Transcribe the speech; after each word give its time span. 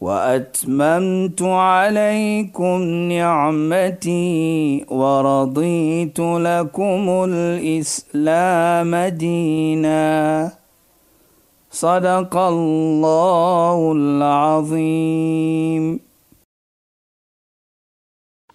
وأتممت 0.00 1.42
عليكم 1.42 2.82
نعمتي 3.12 4.84
ورضيت 4.88 6.20
لكم 6.20 7.24
الإسلام 7.28 8.96
دينا. 8.96 10.52
صدق 11.70 12.36
الله 12.36 13.92
العظيم. 13.92 16.00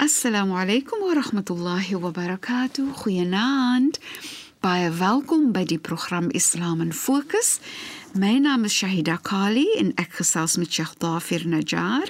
السلام 0.02 0.54
عليكم 0.54 0.98
ورحمة 1.10 1.46
الله 1.52 1.96
وبركاته. 1.96 2.94
خيانات 2.94 3.98
بايا 4.64 4.90
فالكم 4.90 5.52
بدي 5.52 5.78
برنامج 5.78 6.36
اسلام 6.36 6.90
فوكس 6.90 7.62
My 8.18 8.38
naam 8.40 8.64
is 8.64 8.72
Shahida 8.72 9.18
Kali 9.22 9.66
en 9.76 9.90
ek 10.00 10.14
gesels 10.22 10.54
met 10.56 10.72
Sheikh 10.72 10.94
Dafir 11.04 11.44
Najjar. 11.52 12.08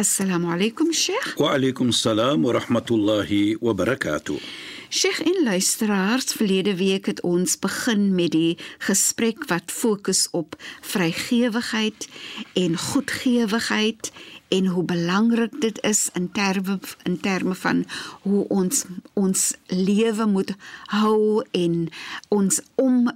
Assalamu 0.00 0.48
alaykum 0.48 0.94
Sheikh. 0.96 1.34
Wa 1.36 1.50
alaykum 1.58 1.92
salaam 1.92 2.46
wa 2.48 2.54
rahmatullahi 2.56 3.58
wa 3.60 3.74
barakatuh. 3.76 4.40
Sheikh 4.88 5.20
en 5.20 5.44
luisteraars, 5.44 6.32
verlede 6.32 6.72
week 6.76 7.06
het 7.06 7.20
ons 7.20 7.58
begin 7.60 8.14
met 8.14 8.32
die 8.32 8.56
gesprek 8.78 9.44
wat 9.52 9.68
fokus 9.68 10.24
op 10.32 10.56
vrygewigheid 10.80 12.08
en 12.56 12.78
goedgewigheid 12.78 14.08
en 14.48 14.66
hoe 14.66 14.84
belangrik 14.84 15.60
dit 15.60 15.82
is 15.84 16.08
in 16.16 16.30
terme 16.32 16.80
in 17.04 17.20
terme 17.20 17.54
van 17.54 17.84
hoe 18.24 18.48
ons 18.48 18.84
ons 19.12 19.52
lewe 19.68 20.26
moet 20.26 20.56
hou 20.96 21.44
en 21.52 21.88
ons 22.28 22.60
om 22.74 23.12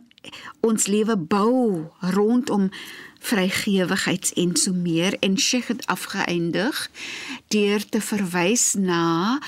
ons 0.67 0.87
lewe 0.87 1.17
bou 1.17 1.87
rondom 2.01 2.71
vrygewigheids 3.27 4.33
en 4.39 4.55
so 4.57 4.73
meer 4.73 5.17
en 5.25 5.39
Sheikh 5.39 5.71
het 5.73 5.87
afgeëindig 5.91 6.79
deur 7.49 7.83
te 7.89 8.01
verwys 8.01 8.75
na 8.79 9.39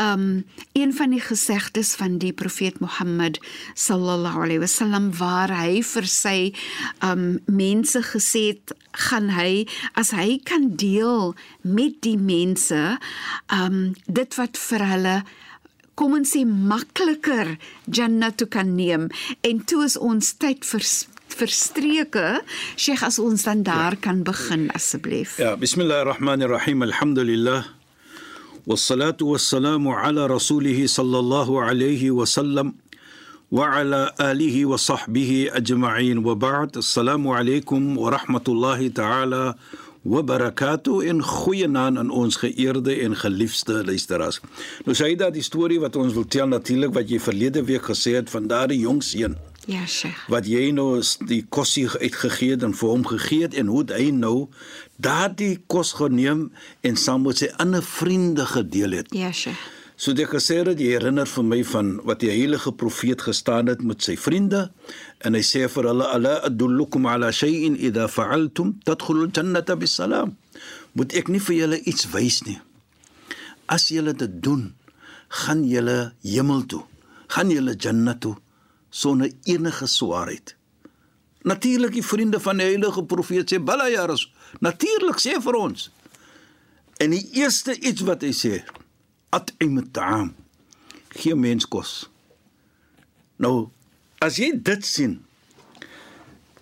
um 0.00 0.44
een 0.72 0.94
van 0.96 1.12
die 1.12 1.20
gesegdes 1.20 1.94
van 2.00 2.18
die 2.22 2.32
profeet 2.32 2.80
Mohammed 2.80 3.40
sallallahu 3.74 4.46
alaihi 4.46 4.62
wasallam 4.64 5.10
waar 5.18 5.52
hy 5.52 5.82
vir 5.84 6.08
sy 6.10 6.38
um 7.04 7.38
mense 7.46 8.02
gesê 8.12 8.44
het 8.54 8.76
gaan 9.06 9.32
hy 9.36 9.66
as 10.00 10.14
hy 10.16 10.38
kan 10.44 10.70
deel 10.80 11.34
met 11.60 12.00
die 12.06 12.18
mense 12.20 12.96
um 13.52 13.92
dit 14.06 14.40
wat 14.40 14.60
vir 14.68 14.86
hulle 14.92 15.18
kom 15.95 16.15
ons 16.17 16.33
sê 16.33 16.45
makliker 16.45 17.57
Jannah 17.87 18.31
toe 18.37 18.47
kan 18.47 18.75
neem 18.75 19.09
en 19.47 19.59
toe 19.67 19.85
is 19.85 19.97
ons 19.97 20.33
tyd 20.41 20.65
vir 20.65 20.85
verstreke 21.31 22.25
Sheikh 22.75 23.03
as 23.07 23.19
ons 23.19 23.45
dan 23.47 23.63
daar 23.67 23.95
ja. 23.97 24.01
kan 24.07 24.23
begin 24.27 24.69
asseblief 24.75 25.37
Ja 25.39 25.55
bismillahirrahmanirrahim 25.55 26.83
alhamdulillah 26.89 27.61
والصلاه 28.67 29.17
والسلام 29.21 29.87
على 29.87 30.25
رسوله 30.25 30.85
صلى 30.85 31.19
الله 31.19 31.61
عليه 31.61 32.11
وسلم 32.11 32.73
وعلى 33.51 34.11
اله 34.21 34.65
وصحبه 34.65 35.49
اجمعين 35.51 36.17
وبعد 36.17 36.77
السلام 36.77 37.27
عليكم 37.27 37.97
ورحمه 37.97 38.45
الله 38.47 38.87
تعالى 38.87 39.55
Wabarakatuh 40.06 41.08
en 41.08 41.22
goeienaand 41.22 41.98
aan 41.98 42.10
ons 42.10 42.36
geëerde 42.36 42.94
en 43.02 43.16
geliefde 43.16 43.84
luisteraars. 43.84 44.40
Nou 44.84 44.94
sê 44.94 45.10
dit 45.18 45.34
die 45.34 45.42
storie 45.42 45.80
wat 45.82 45.96
ons 45.98 46.14
wil 46.14 46.26
tel 46.30 46.46
natuurlik 46.46 46.94
wat 46.94 47.10
jy 47.10 47.18
verlede 47.20 47.64
week 47.66 47.88
gesê 47.90 48.14
het 48.20 48.30
van 48.30 48.46
daardie 48.46 48.78
jong 48.84 49.02
seun. 49.02 49.34
Ja, 49.66 49.82
Sheikh. 49.86 50.28
Wat 50.30 50.46
jy 50.46 50.68
nou 50.70 51.02
die 51.26 51.42
kosie 51.50 51.88
uitgegee 51.90 52.54
het 52.54 52.62
en 52.62 52.74
vir 52.78 52.92
hom 52.92 53.06
gegee 53.06 53.48
het 53.48 53.56
en 53.58 53.72
hoe 53.72 53.82
hy 53.90 54.12
nou 54.14 54.46
daardie 55.02 55.56
kos 55.66 55.96
geneem 55.98 56.52
en 56.86 56.96
saam 56.96 57.26
met 57.26 57.42
sy 57.42 57.50
ander 57.58 57.82
vriende 57.82 58.46
gedeel 58.46 59.00
het. 59.00 59.10
Ja, 59.10 59.32
Sheikh. 59.34 59.75
So 59.96 60.12
dit 60.12 60.28
gesê 60.28 60.60
dat 60.60 60.76
jy 60.76 60.90
herinner 60.92 61.24
vir 61.24 61.44
my 61.48 61.62
van 61.64 61.94
wat 62.04 62.20
die 62.20 62.28
heilige 62.28 62.72
profeet 62.76 63.22
gestaan 63.24 63.70
het 63.72 63.80
met 63.80 64.04
sy 64.04 64.12
vriende 64.20 64.66
en 65.24 65.36
hy 65.38 65.40
sê 65.40 65.62
vir 65.72 65.88
hulle 65.88 66.08
ala 66.12 66.34
adullukum 66.44 67.08
ala 67.08 67.30
shay'in 67.32 67.78
idha 67.80 68.04
fa'altum 68.12 68.74
tadkhulul 68.84 69.32
jannata 69.32 69.78
bisalam. 69.80 70.36
Moet 70.92 71.16
ek 71.16 71.32
nie 71.32 71.40
vir 71.40 71.56
julle 71.62 71.80
iets 71.88 72.10
wys 72.12 72.42
nie. 72.44 72.58
As 73.72 73.88
julle 73.88 74.12
dit 74.12 74.36
doen, 74.44 74.68
gaan 75.42 75.64
julle 75.64 76.12
hemel 76.20 76.66
toe. 76.68 76.84
Gaan 77.32 77.48
julle 77.50 77.72
jannat 77.80 78.20
toe 78.20 78.36
sonder 78.92 79.32
enige 79.48 79.88
swaarheid. 79.88 80.54
Natuurlik 81.48 81.96
die 81.96 82.04
vriende 82.04 82.40
van 82.40 82.60
die 82.60 82.68
heilige 82.68 83.04
profeet 83.08 83.48
sê 83.48 83.64
bala 83.64 83.88
ya 83.88 84.04
rasul. 84.04 84.28
Natuurlik 84.60 85.24
sê 85.24 85.40
vir 85.40 85.56
ons. 85.56 85.88
En 87.00 87.12
die 87.16 87.24
eerste 87.40 87.72
iets 87.80 88.04
wat 88.04 88.24
hy 88.24 88.36
sê 88.36 88.58
at'im 89.36 89.78
at'am. 89.82 90.32
Gee 91.16 91.36
mens 91.36 91.68
kos. 91.68 92.08
Nou, 93.42 93.68
as 94.24 94.40
jy 94.40 94.52
dit 94.56 94.84
sien. 94.86 95.18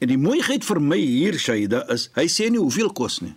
En 0.03 0.11
die 0.11 0.21
mooiheid 0.21 0.67
vir 0.67 0.81
my 0.83 0.99
hier 0.99 1.39
Shaida 1.41 1.85
is, 1.95 2.09
hy 2.19 2.27
sê 2.31 2.51
nie 2.51 2.63
hoeveel 2.63 2.91
kos 2.93 3.21
nie. 3.25 3.35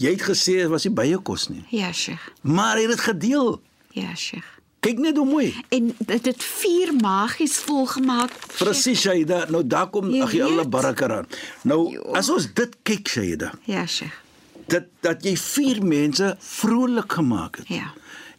Jy 0.00 0.12
het 0.12 0.26
gesê 0.28 0.58
dit 0.60 0.68
was 0.68 0.84
nie 0.84 0.92
baie 0.96 1.18
kos 1.24 1.48
nie. 1.48 1.62
Ja, 1.72 1.88
Sheikh. 1.92 2.28
Maar 2.44 2.76
hy 2.76 2.84
het 2.84 2.94
dit 2.96 3.04
gedeel. 3.06 3.48
Ja, 3.96 4.12
Sheikh. 4.14 4.52
Kyk 4.84 5.00
net 5.02 5.16
hoe 5.16 5.26
mooi. 5.26 5.48
En 5.74 5.88
dit 5.98 6.28
het 6.28 6.42
vier 6.44 6.92
magies 7.00 7.56
volgemaak. 7.64 8.34
Presies 8.58 9.00
Shaida. 9.00 9.46
Nou 9.50 9.64
daar 9.66 9.88
kom 9.90 10.12
ag 10.20 10.34
jy 10.36 10.44
alle 10.44 10.66
barakar 10.68 11.14
aan. 11.22 11.30
Nou 11.64 11.80
jo. 11.94 12.04
as 12.14 12.28
ons 12.30 12.46
dit 12.54 12.76
kyk 12.86 13.08
Shaida. 13.08 13.50
Ja, 13.64 13.86
Sheikh. 13.88 14.20
Dat 14.68 14.90
dat 15.00 15.24
jy 15.24 15.32
vier 15.40 15.80
mense 15.84 16.34
vrolik 16.38 17.16
gemaak 17.18 17.62
het. 17.62 17.72
Ja. 17.72 17.88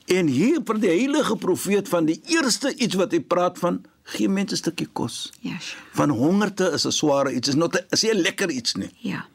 En 0.08 0.28
hier 0.32 0.62
vir 0.64 0.78
die 0.80 0.90
heilige 0.90 1.36
profeet 1.36 1.90
van 1.92 2.06
die 2.08 2.22
eerste 2.32 2.72
iets 2.76 2.96
wat 2.96 3.12
hy 3.12 3.20
praat 3.20 3.58
van, 3.60 3.82
gee 4.16 4.30
mense 4.30 4.56
'n 4.56 4.58
stukkie 4.58 4.88
kos. 4.94 5.32
Ja. 5.42 5.60
Sure. 5.60 5.82
Van 5.92 6.10
hongerte 6.10 6.72
is 6.72 6.86
'n 6.86 6.92
sware 6.92 7.34
iets, 7.34 7.48
is 7.48 7.56
not 7.56 7.76
'n 7.76 7.86
is 7.90 8.04
'n 8.04 8.22
lekker 8.22 8.50
iets 8.50 8.76
nie. 8.76 8.92
Ja. 9.00 9.26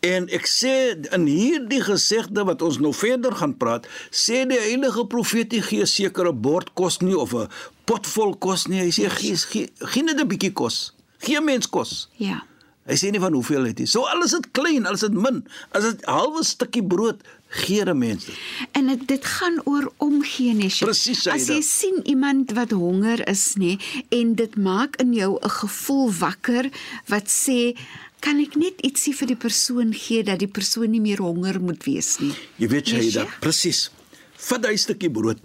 En 0.00 0.28
ek 0.28 0.46
sê 0.46 0.98
in 1.14 1.26
hierdie 1.26 1.82
gesegde 1.82 2.44
wat 2.44 2.62
ons 2.62 2.78
nou 2.78 2.94
verder 2.94 3.32
gaan 3.32 3.56
praat, 3.56 3.86
sê 4.10 4.46
die 4.46 4.58
heilige 4.58 5.06
profeet 5.06 5.52
nie 5.52 5.62
gee 5.62 5.86
sekere 5.86 6.32
bord 6.32 6.72
kos 6.74 6.98
nie 6.98 7.16
of 7.18 7.34
'n 7.34 7.48
pot 7.84 8.06
vol 8.06 8.36
kos 8.36 8.66
nie. 8.66 8.80
Hy 8.80 8.90
sê 8.90 9.10
gee 9.10 9.36
gee, 9.36 9.68
gee 9.78 10.02
net 10.02 10.20
'n 10.20 10.28
bietjie 10.28 10.52
kos. 10.52 10.94
Gee 11.18 11.40
mens 11.40 11.68
kos. 11.68 12.08
Ja. 12.16 12.42
Hy 12.86 12.96
sê 12.98 13.10
nie 13.14 13.20
van 13.22 13.32
hoeveel 13.36 13.68
dit 13.70 13.80
is. 13.84 13.92
So 13.94 14.02
alles 14.10 14.32
dit 14.34 14.48
klein, 14.50 14.86
alles 14.86 15.04
dit 15.06 15.14
min. 15.14 15.42
As 15.70 15.84
dit 15.86 16.00
halwe 16.10 16.42
stukkie 16.44 16.82
brood 16.82 17.20
gee 17.62 17.84
'n 17.84 17.98
mens 17.98 18.24
dit. 18.24 18.34
En 18.72 18.86
dit, 18.86 19.06
dit 19.08 19.24
gaan 19.24 19.60
oor 19.64 19.92
omgee 19.98 20.54
nie. 20.54 20.72
Presies. 20.80 21.26
As 21.28 21.46
jy 21.46 21.60
sien 21.60 22.00
iemand 22.04 22.52
wat 22.52 22.70
honger 22.70 23.28
is 23.28 23.54
nie 23.54 23.78
en 24.10 24.34
dit 24.34 24.56
maak 24.56 24.96
in 24.96 25.12
jou 25.14 25.38
'n 25.42 25.50
gevoel 25.50 26.10
wakker 26.10 26.70
wat 27.06 27.28
sê 27.30 27.76
kan 28.20 28.38
ek 28.40 28.56
net 28.56 28.80
ietsie 28.82 29.14
vir 29.14 29.26
die 29.26 29.36
persoon 29.36 29.92
gee 29.94 30.22
dat 30.22 30.38
die 30.38 30.48
persoon 30.48 30.90
nie 30.90 31.00
meer 31.00 31.18
honger 31.18 31.60
moet 31.60 31.84
wees 31.84 32.18
nie. 32.20 32.34
Jy 32.56 32.68
weet 32.68 32.86
jy 32.88 33.00
ja. 33.10 33.26
presies. 33.40 33.90
Vat 34.36 34.66
'n 34.66 34.76
stukkie 34.78 35.10
brood. 35.10 35.38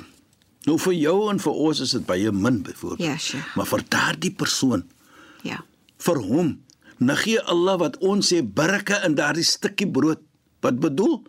Nou 0.65 0.77
vir 0.77 0.93
jou 0.93 1.29
en 1.31 1.39
vir 1.39 1.53
ons 1.53 1.79
is 1.79 1.91
dit 1.91 2.05
baie 2.05 2.31
min 2.31 2.61
byvoorbeeld. 2.61 2.99
Ja, 3.07 3.17
Sheikh. 3.17 3.55
Maar 3.55 3.65
vir 3.65 3.83
daardie 3.89 4.31
persoon, 4.31 4.83
Ja. 5.43 5.63
vir 5.97 6.15
hom, 6.17 6.59
nou 6.97 7.17
gee 7.19 7.41
Allah 7.51 7.77
wat 7.81 7.97
ons 8.05 8.33
sê 8.33 8.41
berke 8.41 8.97
in 9.05 9.15
daardie 9.17 9.45
stukkie 9.45 9.89
brood. 9.89 10.23
Wat 10.65 10.79
bedoel? 10.81 11.21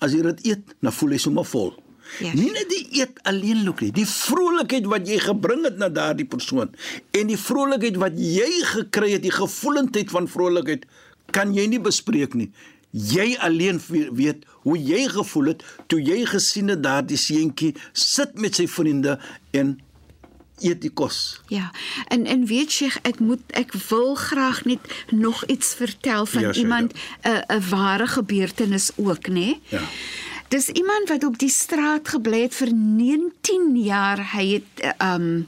As 0.00 0.14
jy 0.16 0.24
dit 0.24 0.44
eet, 0.52 0.74
dan 0.80 0.94
voel 0.96 1.16
jy 1.16 1.20
sommer 1.26 1.44
vol. 1.44 1.74
Ja. 2.18 2.32
Nie 2.34 2.50
net 2.50 2.70
die 2.72 3.00
eet 3.00 3.20
alleen 3.28 3.62
loop 3.64 3.82
nie, 3.84 3.92
die 3.94 4.06
vrolikheid 4.08 4.88
wat 4.90 5.06
jy 5.08 5.20
gebring 5.22 5.62
het 5.68 5.76
na 5.78 5.86
daardie 5.94 6.26
persoon 6.26 6.72
en 7.14 7.30
die 7.30 7.38
vrolikheid 7.38 8.00
wat 8.02 8.16
jy 8.18 8.48
gekry 8.72 9.12
het, 9.14 9.22
die 9.22 9.34
gevoelendheid 9.34 10.10
van 10.10 10.26
vrolikheid 10.30 10.88
kan 11.30 11.54
jy 11.54 11.68
nie 11.70 11.78
bespreek 11.82 12.34
nie. 12.34 12.48
Jy 12.90 13.36
alleen 13.38 13.78
weet 14.18 14.42
hoe 14.66 14.74
jy 14.74 15.04
gevoel 15.12 15.52
het 15.52 15.62
toe 15.92 16.00
jy 16.02 16.24
gesien 16.26 16.72
het 16.74 16.82
daardie 16.82 17.20
seentjie 17.20 17.76
sit 17.94 18.34
met 18.42 18.58
sy 18.58 18.66
vriende 18.66 19.14
en 19.54 19.76
eet 20.60 20.80
die 20.80 20.90
kos. 20.90 21.40
Ja. 21.48 21.70
En 22.08 22.26
en 22.26 22.46
weet 22.46 22.72
jy 22.72 22.90
ek 23.02 23.18
moet 23.18 23.42
ek 23.56 23.72
wil 23.88 24.14
graag 24.14 24.64
net 24.64 24.78
nog 25.10 25.44
iets 25.44 25.74
vertel 25.74 26.26
van 26.26 26.42
Ja, 26.42 26.48
ja, 26.48 26.54
iemand 26.54 26.92
'n 27.22 27.44
'n 27.48 27.68
ware 27.68 28.06
gebeurtenis 28.06 28.90
ook, 28.96 29.28
nê? 29.28 29.58
Ja. 29.68 29.82
Dis 30.48 30.68
iemand 30.68 31.08
wat 31.08 31.24
op 31.24 31.38
die 31.38 31.48
straat 31.50 32.08
gebly 32.08 32.42
het 32.42 32.54
vir 32.54 32.72
19 32.74 33.76
jaar. 33.82 34.32
Hy 34.32 34.46
het 34.52 34.94
um 34.98 35.46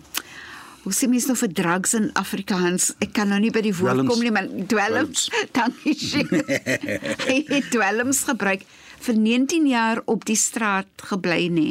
Hoe 0.83 0.93
sê 0.93 1.07
mens 1.09 1.27
nou 1.27 1.37
vir 1.39 1.53
drugs 1.53 1.95
in 1.95 2.11
Afrikaans? 2.19 2.89
Ek 2.99 3.13
kan 3.13 3.29
nou 3.29 3.39
nie 3.41 3.51
by 3.55 3.61
die 3.61 3.75
woord 3.77 3.93
Dwelms. 4.03 4.11
kom 4.11 4.23
nie, 4.23 4.31
maar 4.35 4.49
dwelms. 4.67 5.31
Dankie. 5.59 5.95
Hy 7.29 7.45
het 7.47 7.71
dwelms 7.71 8.25
gebruik 8.27 8.65
vir 8.99 9.15
19 9.15 9.67
jaar 9.67 10.03
op 10.05 10.25
die 10.25 10.37
straat 10.37 10.87
gebly 10.97 11.47
nê. 11.55 11.69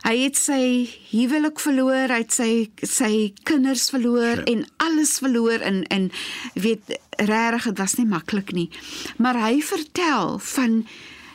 Hy 0.00 0.16
het 0.24 0.36
sy 0.36 0.88
huwelik 1.10 1.60
verloor, 1.60 2.08
hy 2.08 2.22
het 2.22 2.32
sy 2.32 2.70
sy 2.82 3.32
kinders 3.42 3.90
verloor 3.90 4.40
Ja. 4.40 4.44
en 4.44 4.66
alles 4.76 5.18
verloor 5.18 5.60
en 5.60 5.84
en 5.88 6.10
weet 6.54 6.98
regtig 7.16 7.64
dit 7.64 7.78
was 7.78 7.94
nie 7.94 8.06
maklik 8.06 8.52
nie. 8.52 8.70
Maar 9.18 9.36
hy 9.40 9.60
vertel 9.62 10.38
van 10.38 10.86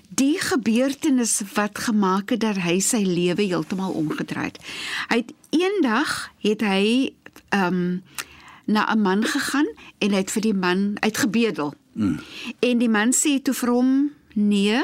die 0.09 0.39
gebeurtenis 0.39 1.41
wat 1.53 1.77
gemaak 1.77 2.29
het 2.29 2.39
dat 2.39 2.57
hy 2.63 2.79
sy 2.79 3.03
lewe 3.03 3.41
heeltemal 3.41 3.91
omgedraai 3.91 4.45
het. 4.45 4.59
Hy 5.09 5.15
het 5.15 5.33
eendag 5.49 6.31
het 6.41 6.61
hy 6.61 7.13
ehm 7.49 7.73
um, 7.73 8.03
na 8.65 8.93
'n 8.93 9.01
man 9.01 9.23
gegaan 9.23 9.67
en 9.99 10.09
hy 10.11 10.17
het 10.17 10.31
vir 10.31 10.41
die 10.41 10.53
man 10.53 10.97
uitgebedel. 10.99 11.73
Mm. 11.93 12.19
En 12.59 12.77
die 12.77 12.89
man 12.89 13.13
sê 13.13 13.41
toe 13.41 13.53
vir 13.53 13.69
hom 13.69 14.11
nee 14.33 14.81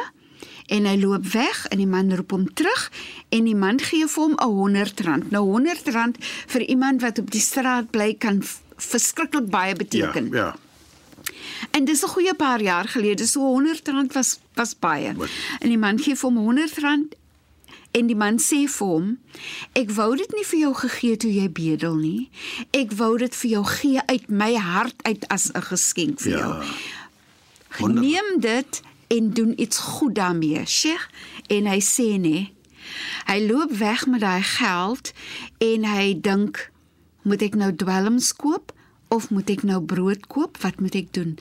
en 0.67 0.85
hy 0.85 0.97
loop 0.97 1.25
weg 1.25 1.65
en 1.67 1.77
die 1.77 1.87
man 1.87 2.15
roep 2.15 2.31
hom 2.31 2.53
terug 2.53 2.91
en 3.31 3.43
die 3.47 3.55
man 3.55 3.79
gee 3.79 4.07
vir 4.07 4.23
hom 4.23 4.33
'n 4.37 4.43
100 4.49 4.99
rand. 5.07 5.31
Nou 5.31 5.43
100 5.49 5.87
rand 5.93 6.17
vir 6.47 6.61
iemand 6.61 7.01
wat 7.01 7.19
op 7.19 7.31
die 7.31 7.41
straat 7.41 7.89
bly 7.91 8.13
kan 8.19 8.43
verskriklik 8.77 9.49
baie 9.49 9.69
Ja, 9.71 9.75
beteken. 9.75 10.29
ja. 10.31 10.55
En 11.71 11.85
dis 11.85 12.03
'n 12.03 12.07
goeie 12.09 12.33
paar 12.35 12.61
jaar 12.61 12.87
gelede, 12.87 13.25
so 13.27 13.39
100 13.39 13.87
rand 13.87 14.13
was 14.13 14.39
was 14.53 14.75
baie. 14.79 15.13
Wat? 15.15 15.29
En 15.59 15.69
die 15.69 15.77
man 15.77 15.99
gee 15.99 16.15
vir 16.15 16.29
hom 16.29 16.37
100 16.37 16.77
rand 16.77 17.15
en 17.91 18.07
die 18.07 18.15
man 18.15 18.37
sê 18.39 18.67
vir 18.69 18.87
hom: 18.87 19.17
"Ek 19.73 19.89
wou 19.91 20.15
dit 20.17 20.33
nie 20.33 20.45
vir 20.45 20.59
jou 20.59 20.73
gegee 20.73 21.17
toe 21.17 21.33
jy 21.33 21.49
bedel 21.51 21.95
nie. 21.95 22.29
Ek 22.71 22.91
wou 22.91 23.17
dit 23.17 23.35
vir 23.35 23.49
jou 23.51 23.63
gee 23.65 23.99
uit 24.05 24.29
my 24.29 24.55
hart 24.55 24.95
uit 25.03 25.27
as 25.27 25.51
'n 25.53 25.61
geskenk 25.61 26.19
vir 26.19 26.31
Ja. 26.31 26.37
jou. 26.37 26.63
Wonderlik. 27.79 28.09
Neem 28.11 28.39
dit 28.39 28.81
en 29.07 29.29
doen 29.29 29.53
iets 29.61 29.77
goed 29.77 30.15
daarmee." 30.15 30.65
Sheikh 30.65 31.09
en 31.47 31.65
hy 31.65 31.79
sê 31.81 32.19
nee. 32.19 32.51
Hy 33.27 33.39
loop 33.47 33.71
weg 33.77 34.05
met 34.07 34.21
daai 34.21 34.43
geld 34.43 35.11
en 35.57 35.85
hy 35.85 36.13
dink, 36.21 36.71
"Moet 37.23 37.41
ek 37.41 37.55
nou 37.55 37.75
dwelms 37.75 38.33
koop?" 38.35 38.73
of 39.11 39.29
moet 39.29 39.49
ek 39.51 39.63
nou 39.67 39.81
brood 39.83 40.27
koop? 40.31 40.57
Wat 40.63 40.79
moet 40.79 40.95
ek 40.95 41.11
doen? 41.15 41.35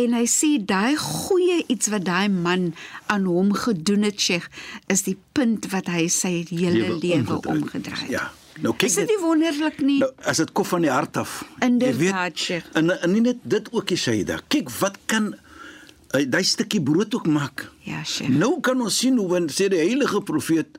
En 0.00 0.12
hy 0.12 0.24
sê 0.28 0.58
daai 0.60 0.96
goeie 1.00 1.62
iets 1.72 1.88
wat 1.92 2.04
daai 2.04 2.28
man 2.28 2.74
aan 3.12 3.24
hom 3.24 3.54
gedoen 3.56 4.04
het, 4.08 4.20
Sheikh, 4.20 4.50
is 4.92 5.06
die 5.08 5.16
punt 5.36 5.70
wat 5.72 5.88
hy 5.92 6.06
sy 6.12 6.44
hele 6.50 6.98
lewe 7.00 7.40
omgedraai 7.40 8.02
het. 8.04 8.12
Ja. 8.12 8.30
Nou 8.62 8.70
kyk 8.76 8.86
Is 8.86 8.98
dit 9.00 9.08
nie 9.10 9.18
wonderlik 9.18 9.80
nie? 9.82 9.98
Nou, 10.04 10.12
as 10.30 10.38
dit 10.38 10.52
kom 10.54 10.66
van 10.68 10.84
die 10.84 10.92
hart 10.92 11.16
af. 11.18 11.40
Inderdaad, 11.64 12.36
Sheikh. 12.38 12.68
En, 12.78 12.92
en 12.94 13.10
nie 13.10 13.24
net 13.24 13.40
dit 13.42 13.72
ook, 13.72 13.90
Shaida. 13.98 14.38
Kyk 14.52 14.70
wat 14.78 15.00
kan 15.10 15.32
uh, 15.32 16.22
daai 16.30 16.44
stukkie 16.46 16.82
brood 16.82 17.16
ook 17.18 17.26
maak. 17.26 17.66
ja, 17.88 18.04
Sheikh. 18.04 18.30
Nou 18.30 18.60
kan 18.60 18.80
ons 18.84 19.00
sien 19.00 19.18
hoe 19.18 19.26
wanneer 19.32 19.56
sê 19.56 19.70
die 19.72 19.80
heilige 19.80 20.22
profeet 20.22 20.78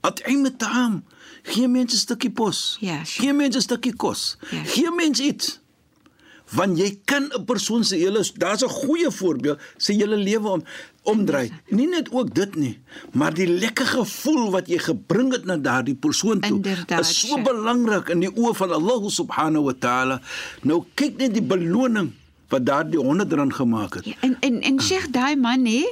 at'im 0.00 0.46
ta'am 0.56 1.02
gee 1.42 1.68
mense 1.68 1.94
'n 1.94 1.98
stukkie 1.98 2.30
pos. 2.30 2.76
Ja, 2.80 3.04
sure. 3.04 3.26
Gee 3.26 3.32
mense 3.32 3.58
'n 3.58 3.62
stukkie 3.62 3.96
kos. 3.96 4.36
Ja. 4.50 4.64
Gee 4.64 4.90
mense 4.90 5.22
iets. 5.22 5.60
Want 6.50 6.78
jy 6.78 6.98
kan 7.04 7.30
'n 7.30 7.44
persoon 7.44 7.84
se 7.84 7.96
hele 7.96 8.24
daar's 8.34 8.62
'n 8.62 8.68
goeie 8.68 9.10
voorbeeld 9.10 9.58
sy 9.76 9.94
hele 9.94 10.16
lewe 10.16 10.48
om 10.48 10.64
omdraai. 11.02 11.52
Nie 11.68 11.88
net 11.88 12.10
ook 12.12 12.34
dit 12.34 12.54
nie, 12.54 12.78
maar 13.12 13.34
die 13.34 13.46
lekker 13.46 13.86
gevoel 13.86 14.50
wat 14.50 14.68
jy 14.68 14.78
gebring 14.78 15.32
het 15.32 15.44
na 15.44 15.56
daardie 15.56 15.94
persoon 15.94 16.40
toe 16.40 16.56
Inderdaad, 16.56 17.00
is 17.00 17.20
so 17.20 17.42
belangrik 17.42 18.08
in 18.08 18.20
die 18.20 18.32
oë 18.34 18.54
van 18.54 18.72
Allah 18.72 19.08
subhanahu 19.08 19.64
wa 19.64 19.74
taala. 19.78 20.20
Nou 20.62 20.84
kyk 20.94 21.16
net 21.16 21.34
die 21.34 21.42
beloning 21.42 22.12
wat 22.48 22.66
daardie 22.66 22.98
100 22.98 23.32
rand 23.32 23.54
gemaak 23.54 23.94
het. 23.94 24.04
Ja, 24.04 24.14
en 24.20 24.36
en 24.40 24.60
en 24.60 24.80
Sheikh 24.80 25.10
daai 25.10 25.36
man 25.36 25.64
hè, 25.66 25.86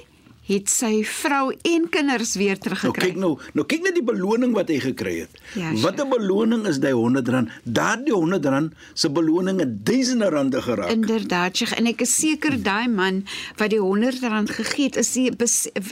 het 0.49 0.71
sy 0.73 1.03
vrou 1.05 1.53
en 1.53 1.89
kinders 1.93 2.35
weer 2.41 2.57
Nou 2.59 2.65
teruggekry. 2.65 3.11
kyk 3.11 3.17
nou, 3.21 3.35
nou 3.55 3.67
kyk 3.69 3.83
net 3.85 3.95
die 3.99 4.05
beloning 4.05 4.55
wat 4.57 4.69
hy 4.73 4.79
gekry 4.81 5.15
het. 5.25 5.41
Ja, 5.55 5.73
wat 5.83 6.01
'n 6.01 6.09
beloning 6.09 6.67
is 6.67 6.79
daai 6.81 6.93
100 6.97 7.29
rand? 7.29 7.49
Daardie 7.65 8.15
100 8.15 8.45
rand 8.45 8.73
se 8.95 9.11
beloning 9.11 9.61
het 9.61 9.85
duisende 9.87 10.29
rande 10.31 10.63
geraak. 10.63 10.91
Inderdaad, 10.91 11.57
Sheikh, 11.57 11.73
en 11.79 11.87
ek 11.87 12.01
is 12.01 12.15
seker 12.15 12.63
daai 12.63 12.89
man 12.89 13.25
wat 13.57 13.71
die 13.71 13.81
100 13.81 14.21
rand 14.23 14.51
gegee 14.51 14.85
het, 14.85 14.97
is 14.97 15.13
die 15.13 15.31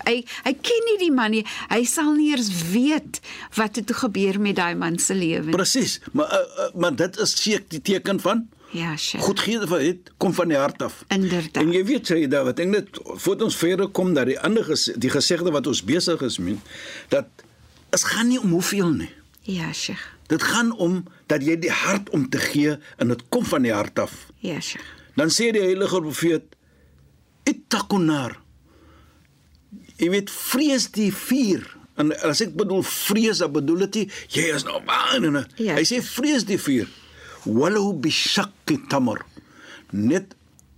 hy 0.04 0.24
hy 0.44 0.52
ken 0.60 0.82
nie 0.90 0.98
die 0.98 1.12
man 1.12 1.30
nie. 1.30 1.44
Hy 1.68 1.84
sal 1.84 2.12
nie 2.14 2.30
eers 2.30 2.50
weet 2.72 3.20
wat 3.54 3.76
het 3.76 3.92
gebeur 3.92 4.40
met 4.40 4.56
daai 4.56 4.74
man 4.74 4.98
se 4.98 5.14
lewe 5.14 5.44
nie. 5.44 5.54
Presies, 5.56 6.00
maar 6.12 6.32
uh, 6.32 6.38
uh, 6.66 6.80
maar 6.80 6.96
dit 6.96 7.18
is 7.18 7.36
seker 7.42 7.64
die 7.68 7.80
teken 7.82 8.20
van 8.20 8.48
Ja, 8.70 8.96
Sheikh. 8.96 9.24
goedgee 9.24 9.66
van 9.66 9.78
dit 9.78 10.10
kom 10.16 10.32
van 10.34 10.48
die 10.48 10.56
hart 10.56 10.82
af. 10.82 11.04
Inderdaad. 11.08 11.62
En 11.62 11.72
jy 11.72 11.84
weet 11.84 12.08
jy 12.08 12.26
daar 12.28 12.44
wat 12.44 12.58
ek 12.58 12.66
net 12.68 12.88
voor 13.22 13.40
ons 13.46 13.56
verder 13.56 13.88
kom 13.88 14.14
dat 14.14 14.26
die 14.26 14.38
ander 14.40 14.64
ges, 14.64 14.90
die 14.96 15.10
gesegde 15.10 15.50
wat 15.54 15.66
ons 15.66 15.84
besig 15.86 16.20
is 16.26 16.38
met 16.38 16.58
dat 17.08 17.26
is 17.94 18.02
gaan 18.04 18.28
nie 18.28 18.40
om 18.40 18.50
hoeveel 18.50 18.90
nie. 18.90 19.10
Ja, 19.42 19.72
Sheikh. 19.72 20.02
Dit 20.26 20.42
gaan 20.42 20.72
om 20.76 21.04
dat 21.30 21.44
jy 21.46 21.54
die 21.62 21.70
hart 21.70 22.10
om 22.10 22.28
te 22.28 22.38
gee 22.42 22.76
en 22.98 23.08
dit 23.08 23.22
kom 23.28 23.44
van 23.46 23.62
die 23.62 23.72
hart 23.72 23.98
af. 23.98 24.26
Ja, 24.42 24.60
Sheikh. 24.60 24.84
Dan 25.16 25.30
sê 25.30 25.52
die 25.54 25.62
heilige 25.62 26.00
profeet 26.02 26.42
ittaqunar. 27.46 28.36
Jy 29.96 30.10
weet 30.12 30.30
vrees 30.30 30.90
die 30.92 31.12
vuur. 31.14 31.64
En 31.96 32.10
as 32.28 32.42
ek 32.44 32.52
bedoel 32.58 32.82
vrees, 32.84 33.38
dan 33.40 33.52
bedoel 33.54 33.86
dit 33.86 34.10
jy 34.34 34.50
is 34.52 34.66
nou 34.68 34.82
bang 34.84 35.24
en 35.30 35.46
Ja. 35.56 35.74
hy 35.78 35.84
sê 35.88 36.02
vrees 36.04 36.44
die 36.44 36.58
vuur. 36.60 36.88
Walau 37.46 37.92
bi 37.94 38.10
shaqqi 38.10 38.78
tamr. 38.88 39.22
Net 39.92 40.34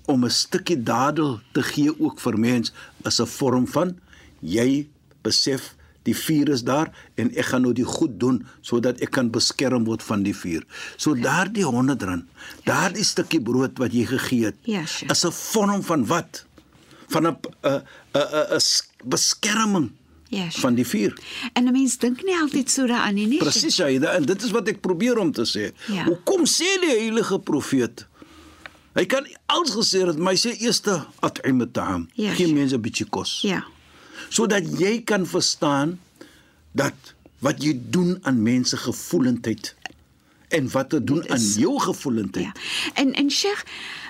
om 0.06 0.24
'n 0.24 0.30
stukkie 0.30 0.82
dadel 0.82 1.40
te 1.52 1.62
gee 1.62 1.92
ook 2.00 2.20
vir 2.20 2.38
mens 2.38 2.72
is 3.04 3.20
'n 3.20 3.26
vorm 3.26 3.66
van 3.66 3.98
jy 4.42 4.88
besef 5.22 5.74
die 6.04 6.14
vuur 6.16 6.48
is 6.48 6.62
daar 6.64 6.88
en 7.16 7.30
ek 7.36 7.44
gaan 7.44 7.62
nou 7.62 7.72
die 7.72 7.84
goed 7.84 8.18
doen 8.20 8.46
sodat 8.62 9.00
ek 9.00 9.10
kan 9.10 9.30
beskerm 9.30 9.84
word 9.84 10.02
van 10.02 10.22
die 10.22 10.34
vuur. 10.34 10.64
So 10.96 11.14
daardie 11.14 11.64
100 11.64 12.02
rand, 12.02 12.24
daardie 12.64 13.04
stukkie 13.04 13.40
brood 13.40 13.78
wat 13.78 13.92
jy 13.92 14.04
gegee 14.06 14.44
het, 14.44 14.54
Ja, 14.64 14.86
sure. 14.86 15.10
is 15.12 15.24
'n 15.24 15.32
vorm 15.32 15.82
van 15.82 16.06
wat? 16.06 16.44
Van 17.08 17.26
'n 17.26 17.36
'n 17.64 17.82
'n 18.14 18.56
'n 18.56 18.60
beskerming 19.04 19.90
Ja, 20.28 20.50
sure. 20.50 20.60
van 20.60 20.74
die 20.74 20.86
vuur. 20.86 21.18
En 21.52 21.64
'n 21.64 21.72
mens 21.72 21.96
dink 21.98 22.22
nie 22.24 22.36
altyd 22.36 22.70
so 22.70 22.86
daaraan 22.86 23.14
nie, 23.14 23.26
nie. 23.26 23.38
Presies, 23.38 23.74
Shaida, 23.74 24.12
en 24.12 24.24
dit 24.24 24.42
is 24.42 24.50
wat 24.50 24.68
ek 24.68 24.80
probeer 24.80 25.18
om 25.18 25.32
te 25.32 25.42
sê. 25.46 25.72
Ja. 25.92 26.04
Hoekom 26.04 26.44
sê 26.46 26.68
die 26.80 26.90
heilige 26.98 27.38
profeet? 27.38 28.06
Hy 28.94 29.04
kan 29.06 29.26
alles 29.46 29.70
gesê 29.70 30.06
het, 30.06 30.18
maar 30.18 30.32
hy 30.32 30.38
sê 30.38 30.60
eers 30.60 30.82
at'im 31.20 31.70
ta'am. 31.72 32.08
Ja, 32.14 32.34
Gee 32.34 32.46
sure. 32.46 32.58
mense 32.58 32.74
'n 32.76 32.80
bietjie 32.80 33.06
kos. 33.08 33.40
Ja. 33.42 33.64
sodat 34.28 34.64
jy 34.78 35.02
kan 35.04 35.26
verstaan 35.26 35.98
dat 36.72 36.94
wat 37.38 37.62
jy 37.62 37.80
doen 37.90 38.18
aan 38.22 38.42
mense 38.42 38.76
gevoelendheid 38.76 39.74
en 40.48 40.70
wat 40.70 40.88
te 40.88 41.04
doen 41.04 41.30
aan 41.30 41.40
jou 41.40 41.80
gevoelendheid. 41.80 42.44
Ja. 42.44 42.92
En 42.94 43.12
en 43.12 43.30
Sheikh, 43.30 43.64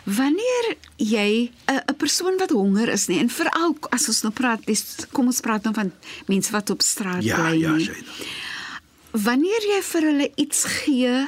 wanneer 0.04 0.76
jy 0.96 1.50
'n 1.66 1.82
'n 1.90 1.96
persoon 1.96 2.36
wat 2.38 2.50
honger 2.50 2.88
is 2.88 3.06
nie 3.06 3.18
en 3.18 3.30
veral 3.30 3.76
as 3.88 4.08
ons 4.08 4.22
nou 4.22 4.32
praat, 4.32 4.66
dis 4.66 4.84
kom 5.12 5.26
ons 5.26 5.40
praat 5.40 5.62
dan 5.62 5.74
van 5.74 5.92
mense 6.26 6.52
wat 6.52 6.70
op 6.70 6.82
straat 6.82 7.22
Ja, 7.24 7.36
bly 7.36 7.58
ja. 7.58 7.78
Shaida. 7.78 8.10
Wanneer 9.10 9.62
jy 9.74 9.82
vir 9.82 10.02
hulle 10.02 10.32
iets 10.34 10.64
gee, 10.64 11.26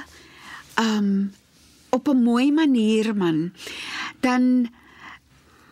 um 0.81 1.33
op 1.91 2.09
'n 2.09 2.23
mooi 2.23 2.53
manier 2.53 3.17
man, 3.17 3.53
dan 4.21 4.71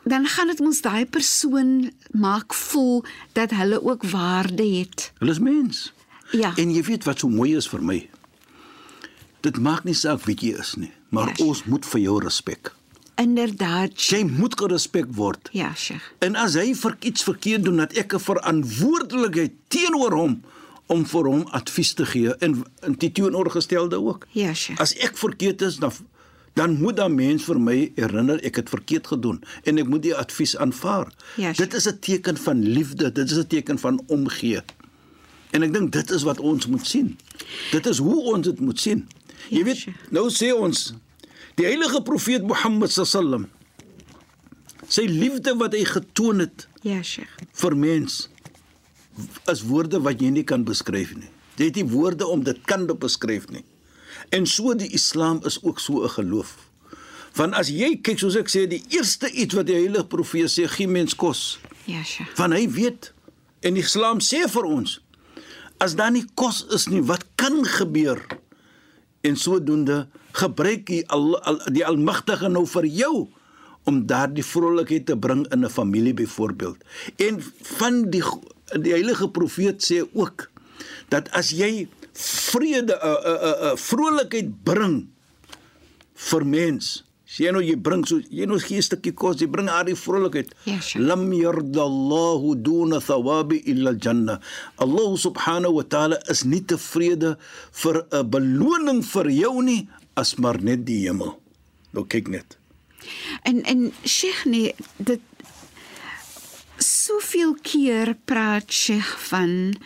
dan 0.05 0.27
gaan 0.27 0.47
dit 0.47 0.59
mos 0.59 0.81
daai 0.81 1.07
persoon 1.07 1.93
maak 2.11 2.55
voel 2.55 3.05
dat 3.33 3.51
hulle 3.51 3.83
ook 3.83 4.03
waarde 4.05 4.67
het. 4.67 5.13
Hulle 5.19 5.31
is 5.31 5.39
mens. 5.39 5.93
Ja. 6.31 6.53
En 6.57 6.73
jy 6.73 6.83
weet 6.83 7.05
wat 7.05 7.19
so 7.19 7.29
mooi 7.29 7.57
is 7.57 7.69
vir 7.69 7.83
my? 7.83 8.09
Dit 9.41 9.59
maak 9.59 9.85
nie 9.85 9.95
saak 9.95 10.25
wie 10.27 10.35
jy 10.37 10.59
is 10.59 10.75
nie, 10.77 10.93
maar 11.11 11.29
Ja, 11.39 11.45
ons 11.45 11.65
moet 11.65 11.87
vir 11.87 12.01
jou 12.01 12.19
respek. 12.23 12.73
Inderdaad. 13.19 13.99
Jy 14.01 14.23
moet 14.25 14.55
gerespek 14.59 15.07
word. 15.11 15.49
Ja, 15.53 15.73
Sheikh. 15.75 16.03
En 16.23 16.37
as 16.37 16.55
hy 16.55 16.75
vir 16.75 16.97
iets 17.01 17.23
verkeerd 17.27 17.65
doen, 17.65 17.77
dat 17.77 17.93
ek 17.99 18.15
'n 18.15 18.19
verantwoordelikheid 18.21 19.53
teenoor 19.69 20.13
hom 20.13 20.43
om 20.87 21.05
vir 21.07 21.25
hom 21.25 21.43
advies 21.53 21.93
te 21.95 22.07
gee 22.07 22.35
en 22.39 22.65
in 22.87 22.95
die 22.99 23.13
teenoorgestelde 23.13 24.01
ook. 24.01 24.27
Ja, 24.33 24.55
Sheikh. 24.55 24.81
As 24.81 24.95
ek 24.95 25.17
verkeerd 25.17 25.63
is, 25.63 25.77
dan 25.77 25.93
dan 26.55 26.81
moet 26.81 26.97
dan 26.97 27.15
mens 27.15 27.45
vir 27.45 27.61
my 27.61 27.93
herinner 27.95 28.41
ek 28.45 28.57
het 28.57 28.69
verkeerd 28.69 29.07
gedoen 29.07 29.43
en 29.63 29.79
ek 29.79 29.87
moet 29.87 30.03
die 30.03 30.15
advies 30.15 30.57
aanvaar. 30.57 31.13
Ja, 31.37 31.53
dit 31.53 31.75
is 31.75 31.87
'n 31.89 31.99
teken 32.01 32.37
van 32.37 32.63
liefde, 32.63 33.13
dit 33.13 33.31
is 33.31 33.39
'n 33.39 33.47
teken 33.47 33.79
van 33.79 34.01
omgee. 34.07 34.63
En 35.51 35.63
ek 35.63 35.73
dink 35.73 35.93
dit 35.93 36.11
is 36.11 36.23
wat 36.23 36.41
ons 36.41 36.67
moet 36.67 36.87
sien. 36.87 37.19
Dit 37.71 37.87
is 37.87 37.99
hoe 37.99 38.23
ons 38.23 38.45
dit 38.47 38.61
moet 38.61 38.81
sien. 38.81 39.09
Jy 39.51 39.59
Ja, 39.59 39.65
weet, 39.65 39.87
nou 40.11 40.29
sê 40.31 40.53
ons 40.55 40.93
die 41.57 41.65
heilige 41.67 42.03
profeet 42.03 42.43
Mohammed 42.43 42.91
sallam 42.91 43.49
sy 44.89 45.03
liefde 45.09 45.55
wat 45.59 45.73
hy 45.77 45.85
getoon 45.85 46.39
het 46.45 46.67
Ja, 46.83 47.03
Sheikh. 47.03 47.29
vir 47.53 47.77
mens 47.77 48.29
is 49.51 49.63
woorde 49.67 50.01
wat 50.01 50.21
jy 50.23 50.31
nie 50.31 50.45
kan 50.45 50.63
beskryf 50.65 51.15
nie. 51.17 51.29
Jy 51.59 51.65
het 51.65 51.75
nie 51.81 51.89
woorde 51.91 52.27
om 52.27 52.43
dit 52.47 52.59
kan 52.71 52.87
beskryf 52.87 53.49
nie. 53.51 53.65
En 54.31 54.47
so 54.47 54.75
die 54.75 54.89
Islam 54.95 55.41
is 55.45 55.59
ook 55.63 55.81
so 55.81 56.05
'n 56.05 56.09
geloof. 56.09 56.57
Want 57.35 57.55
as 57.55 57.69
jy 57.69 57.97
kyk 58.03 58.19
soos 58.19 58.37
ek 58.37 58.49
sê, 58.49 58.67
die 58.69 58.83
eerste 58.91 59.31
iets 59.31 59.55
wat 59.55 59.67
die 59.67 59.75
heilige 59.75 60.05
profeet 60.07 60.51
sê, 60.51 60.67
gee 60.69 60.87
mens 60.87 61.15
kos. 61.15 61.59
Ja, 61.87 62.03
sja. 62.05 62.25
Want 62.37 62.53
hy 62.55 62.69
weet 62.71 63.13
en 63.63 63.75
die 63.75 63.83
Islam 63.83 64.19
sê 64.21 64.49
vir 64.49 64.65
ons 64.65 65.01
as 65.81 65.95
daar 65.95 66.11
nie 66.11 66.25
kos 66.35 66.67
is 66.71 66.87
nie, 66.89 67.03
wat 67.03 67.25
kan 67.37 67.65
gebeur? 67.65 68.27
En 69.29 69.37
sodoende 69.37 70.07
gebruik 70.39 70.87
die 70.89 71.03
al, 71.13 71.35
al, 71.43 71.61
die 71.73 71.85
Almagtige 71.87 72.49
nou 72.53 72.65
vir 72.69 72.89
jou 72.89 73.15
om 73.89 74.03
daardie 74.09 74.45
vrolikheid 74.45 75.07
te 75.09 75.17
bring 75.17 75.47
in 75.53 75.65
'n 75.65 75.71
familie 75.71 76.15
byvoorbeeld. 76.15 76.77
En 77.17 77.43
van 77.79 78.11
die 78.11 78.23
die 78.77 78.93
heilige 78.93 79.31
profeet 79.31 79.81
sê 79.81 80.05
ook 80.13 80.51
dat 81.09 81.31
as 81.31 81.51
jy 81.51 81.89
vrede 82.13 82.95
'n 82.95 83.17
'n 83.33 83.39
'n 83.49 83.73
'n 83.73 83.77
vrolikheid 83.77 84.51
bring 84.65 85.09
vir 86.15 86.47
mens 86.47 87.08
Jy 87.37 87.51
nou 87.53 87.61
jy 87.61 87.75
bring 87.77 88.07
so 88.09 88.23
jy 88.33 88.47
nou 88.49 88.57
gee 88.59 88.79
'n 88.81 88.83
stukkie 88.83 89.13
kos, 89.13 89.37
jy 89.41 89.47
bring 89.53 89.69
haar 89.69 89.85
die 89.85 89.95
vrolikheid. 89.95 90.55
Ja, 90.65 90.81
sure. 90.81 91.05
Lam 91.05 91.29
yardallahu 91.33 92.57
duna 92.57 93.01
thawabi 93.01 93.61
illa 93.69 93.93
janna. 93.93 94.41
Allah 94.79 95.17
subhanahu 95.17 95.75
wa 95.75 95.83
ta'ala 95.83 96.17
is 96.31 96.45
nie 96.45 96.65
tevrede 96.65 97.37
vir 97.73 98.07
'n 98.13 98.31
beloning 98.31 99.03
vir 99.05 99.29
jou 99.31 99.63
nie 99.63 99.89
as 100.17 100.39
maar 100.39 100.57
net 100.63 100.87
die 100.87 101.05
hemel. 101.07 101.39
Nou 101.93 102.05
kyk 102.07 102.29
net. 102.29 102.57
En 103.45 103.63
en 103.65 103.93
Sheikh 104.05 104.45
nee, 104.47 104.75
dit 104.97 105.21
soveel 106.79 107.57
keer 107.63 108.17
praat 108.25 108.73
Sheikh 108.73 109.19
van 109.29 109.77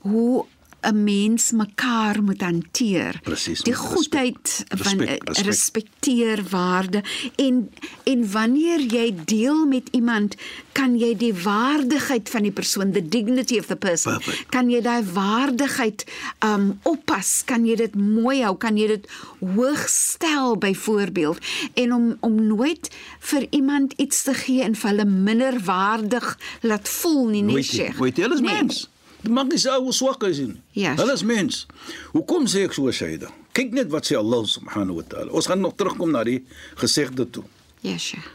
hoe 0.00 0.46
'n 0.86 1.04
mens 1.04 1.50
mekaar 1.52 2.22
moet 2.22 2.40
hanteer. 2.40 3.20
Presies, 3.22 3.62
Die 3.62 3.74
goedheid 3.74 4.64
van 4.68 5.00
eh, 5.00 5.16
respek. 5.16 5.46
respekteer 5.46 6.42
waarde 6.50 7.02
en 7.36 7.70
en 8.04 8.30
wanneer 8.32 8.80
jy 8.80 9.14
deel 9.24 9.66
met 9.66 9.88
iemand, 9.90 10.34
kan 10.72 10.98
jy 10.98 11.16
die 11.16 11.34
waardigheid 11.34 12.28
van 12.30 12.42
die 12.42 12.50
persoon, 12.52 12.92
the 12.92 13.08
dignity 13.08 13.58
of 13.58 13.66
the 13.66 13.76
person, 13.76 14.12
Perfect. 14.18 14.46
kan 14.48 14.70
jy 14.70 14.80
daai 14.80 15.02
waardigheid 15.12 16.04
um 16.44 16.78
oppas, 16.82 17.42
kan 17.44 17.64
jy 17.66 17.74
dit 17.76 17.94
mooi 17.94 18.42
hou, 18.42 18.56
kan 18.56 18.76
jy 18.76 18.86
dit 18.86 19.06
hoog 19.40 19.88
stel 19.88 20.56
byvoorbeeld 20.56 21.38
en 21.74 21.92
om 21.92 22.16
om 22.20 22.46
nooit 22.46 22.90
vir 23.20 23.46
iemand 23.50 23.92
iets 23.96 24.22
te 24.22 24.34
gee 24.34 24.62
en 24.62 24.74
vir 24.74 24.90
hulle 24.90 25.04
minder 25.04 25.60
waardig 25.64 26.38
laat 26.62 26.88
voel 26.88 27.26
nie, 27.28 27.42
nee 27.42 27.62
Sheikh. 27.62 27.98
weet 27.98 28.16
jy, 28.16 28.22
hulle 28.22 28.34
is 28.34 28.40
Nee. 28.40 28.52
mens. 28.62 28.88
Dit 29.26 29.34
maak 29.34 29.48
nie 29.50 29.58
saak 29.58 29.82
hoe 29.82 29.92
swak 29.96 30.22
is 30.28 30.38
nie. 30.38 30.60
Ja, 30.78 30.92
Hulle 30.94 31.16
is 31.18 31.24
mens. 31.26 31.64
Hoekom 32.14 32.44
sê 32.46 32.62
ek 32.68 32.76
so 32.76 32.86
Shaida? 32.94 33.32
Kyk 33.58 33.72
net 33.74 33.88
wat 33.90 34.06
sê 34.06 34.14
Allah 34.14 34.44
subhanahu 34.46 35.00
wa 35.00 35.06
ta'ala. 35.10 35.32
Ons 35.34 35.48
gaan 35.50 35.64
nog 35.64 35.74
terugkom 35.74 36.12
na 36.14 36.22
die 36.28 36.44
gesegde 36.78 37.26
toe. 37.26 37.42
Ja, 37.82 37.96
Sheikh. 37.98 38.28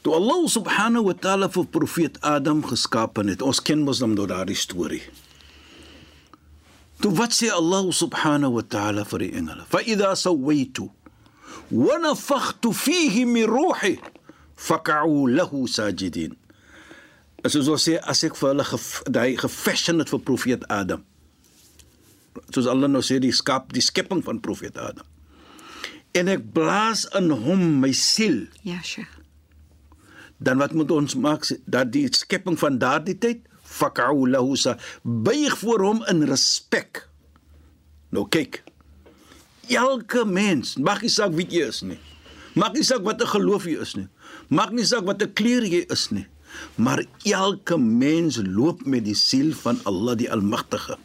Toe 0.00 0.14
Allah 0.16 0.40
subhanahu 0.48 1.10
wa 1.10 1.16
ta'ala 1.20 1.50
vir 1.52 1.68
profeet 1.68 2.16
Adam 2.24 2.64
geskaap 2.64 3.20
het. 3.28 3.44
Ons 3.44 3.60
ken 3.60 3.84
mos 3.84 4.00
dan 4.00 4.16
nou 4.16 4.24
daardie 4.30 4.56
storie. 4.56 5.02
Toe 7.04 7.12
wat 7.20 7.36
sê 7.36 7.52
Allah 7.52 7.84
subhanahu 7.92 8.56
wa 8.56 8.64
ta'ala 8.64 9.04
vir 9.12 9.26
die 9.26 9.32
engele? 9.36 9.68
Fa 9.68 9.84
idha 9.84 10.14
sawaitu 10.16 10.88
wa 11.76 12.00
nafakhtu 12.00 12.72
fihi 12.72 13.26
min 13.28 13.44
ruhi 13.52 13.98
fak'u 14.56 15.26
lahu 15.28 15.66
sajidin. 15.68 16.32
As 17.46 17.54
ons 17.54 17.68
wil 17.70 17.78
sê 17.78 17.98
as 18.02 18.24
ek 18.26 18.34
vir 18.40 18.54
hulle 18.54 18.78
daai 19.14 19.36
gefashion 19.38 20.02
het 20.02 20.10
vir 20.10 20.22
profeet 20.26 20.64
Adam. 20.72 21.04
Soos 22.50 22.66
Allah 22.66 22.90
nou 22.90 23.02
sê 23.06 23.20
die 23.22 23.32
skap, 23.32 23.70
die 23.76 23.84
skepping 23.84 24.22
van 24.26 24.40
profeet 24.42 24.78
Adam. 24.82 25.06
En 26.16 26.30
ek 26.32 26.42
blaas 26.56 27.04
in 27.18 27.30
hom 27.30 27.62
my 27.82 27.92
siel 27.94 28.46
Ja, 28.64 28.80
Sheikh. 28.82 29.12
dan 30.38 30.58
wat 30.60 30.74
moet 30.76 30.90
ons 30.92 31.14
maak 31.16 31.46
dat 31.64 31.92
die 31.94 32.08
skepping 32.12 32.58
van 32.60 32.78
daardie 32.80 33.16
tyd 33.16 33.46
fak'u 33.64 34.26
lahu 34.28 34.56
sa 34.56 34.74
buig 35.02 35.54
voor 35.62 35.84
hom 35.84 36.02
in 36.12 36.26
respek. 36.28 37.06
Nou 38.12 38.26
kyk. 38.28 38.62
Elke 39.72 40.24
mens, 40.28 40.76
mag 40.76 41.00
nie 41.02 41.10
saak 41.10 41.32
wie 41.38 41.46
jy 41.48 41.64
is 41.68 41.80
nie. 41.82 41.98
Maak 42.54 42.76
nie 42.76 42.84
saak 42.84 43.04
wat 43.04 43.20
'n 43.22 43.32
geloof 43.32 43.64
jy 43.64 43.80
is 43.80 43.96
nie. 43.96 44.08
Maak 44.48 44.72
nie 44.72 44.84
saak 44.84 45.04
wat 45.04 45.22
'n 45.22 45.32
kleur 45.32 45.64
jy 45.64 45.86
is 45.88 46.10
nie. 46.10 46.26
Maar 46.74 47.04
elke 47.24 47.78
mens 47.78 48.40
loop 48.44 48.84
met 48.86 49.04
die 49.04 49.14
siel 49.14 49.52
van 49.54 49.78
Allah 49.84 50.16
die 50.16 50.30
Almagtige. 50.32 50.96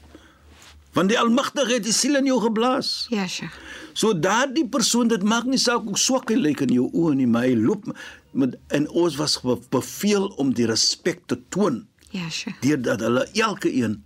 Want 0.93 1.10
die 1.10 1.20
Almagtige 1.20 1.74
het 1.74 1.84
die 1.88 1.93
siel 1.96 2.15
in 2.20 2.25
jou 2.27 2.41
geblaas. 2.43 3.05
Ja, 3.10 3.27
Sheikh. 3.27 3.53
So 3.93 4.12
daardie 4.20 4.65
persoon 4.67 5.08
dit 5.08 5.24
maak 5.24 5.46
nie 5.48 5.58
saak 5.60 5.84
hoe 5.88 5.98
swak 5.98 6.29
hy 6.29 6.36
lyk 6.36 6.62
in 6.67 6.74
jou 6.75 6.89
oë 6.91 7.15
nie, 7.15 7.27
maar 7.27 7.48
hy 7.48 7.55
loop 7.55 7.88
met 8.31 8.58
en 8.75 8.89
ons 8.89 9.15
was 9.20 9.38
be- 9.43 9.58
beveel 9.70 10.27
om 10.39 10.51
die 10.55 10.65
respek 10.67 11.22
te 11.27 11.39
toon 11.50 11.86
Ja, 12.12 12.29
Sheikh. 12.29 12.60
deurdat 12.63 13.00
hulle 13.00 13.25
elke 13.34 13.72
een 13.74 14.03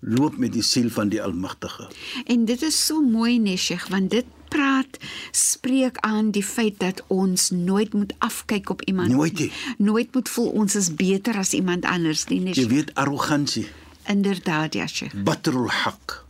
loop 0.00 0.36
met 0.38 0.52
die 0.52 0.62
siel 0.62 0.88
van 0.92 1.08
die 1.08 1.20
Almagtige. 1.22 1.88
En 2.26 2.44
dit 2.44 2.62
is 2.62 2.76
so 2.86 3.00
mooi, 3.02 3.38
nee, 3.38 3.56
Sheikh, 3.56 3.88
want 3.88 4.10
dit 4.10 4.24
praat 4.48 4.98
spreek 5.32 5.96
aan 6.06 6.30
die 6.30 6.42
feit 6.44 6.78
dat 6.80 7.02
ons 7.06 7.50
nooit 7.50 7.92
moet 7.94 8.12
afkyk 8.18 8.70
op 8.70 8.82
iemand 8.82 9.08
Nooit 9.10 9.38
nie. 9.38 9.52
nooit 9.78 10.14
moet 10.14 10.28
voel 10.28 10.48
ons 10.50 10.74
is 10.74 10.94
beter 10.94 11.36
as 11.36 11.52
iemand 11.52 11.84
anders 11.84 12.24
nie 12.28 12.40
nee, 12.40 12.54
Jy 12.54 12.62
Sheikh. 12.62 12.70
weet 12.74 12.94
arrogansie, 12.94 13.66
inderdaad 14.06 14.74
ja 14.74 14.86
Sheikh 14.86 15.14
batrul 15.24 15.68
haq. 15.70 16.24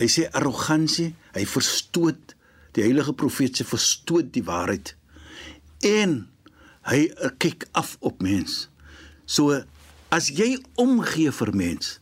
Hy 0.00 0.06
sê 0.08 0.28
arrogansie, 0.32 1.14
hy 1.34 1.44
verstoot 1.46 2.34
die 2.72 2.82
heilige 2.82 3.12
profeet 3.12 3.56
sê 3.60 3.64
verstoot 3.66 4.32
die 4.32 4.44
waarheid. 4.44 4.94
En 5.84 6.28
hy 6.88 7.00
eh, 7.10 7.30
kyk 7.38 7.66
af 7.72 7.96
op 8.00 8.22
mens. 8.22 8.68
So 9.26 9.62
as 10.10 10.28
jy 10.32 10.58
omgee 10.80 11.30
vir 11.32 11.52
mens, 11.54 11.98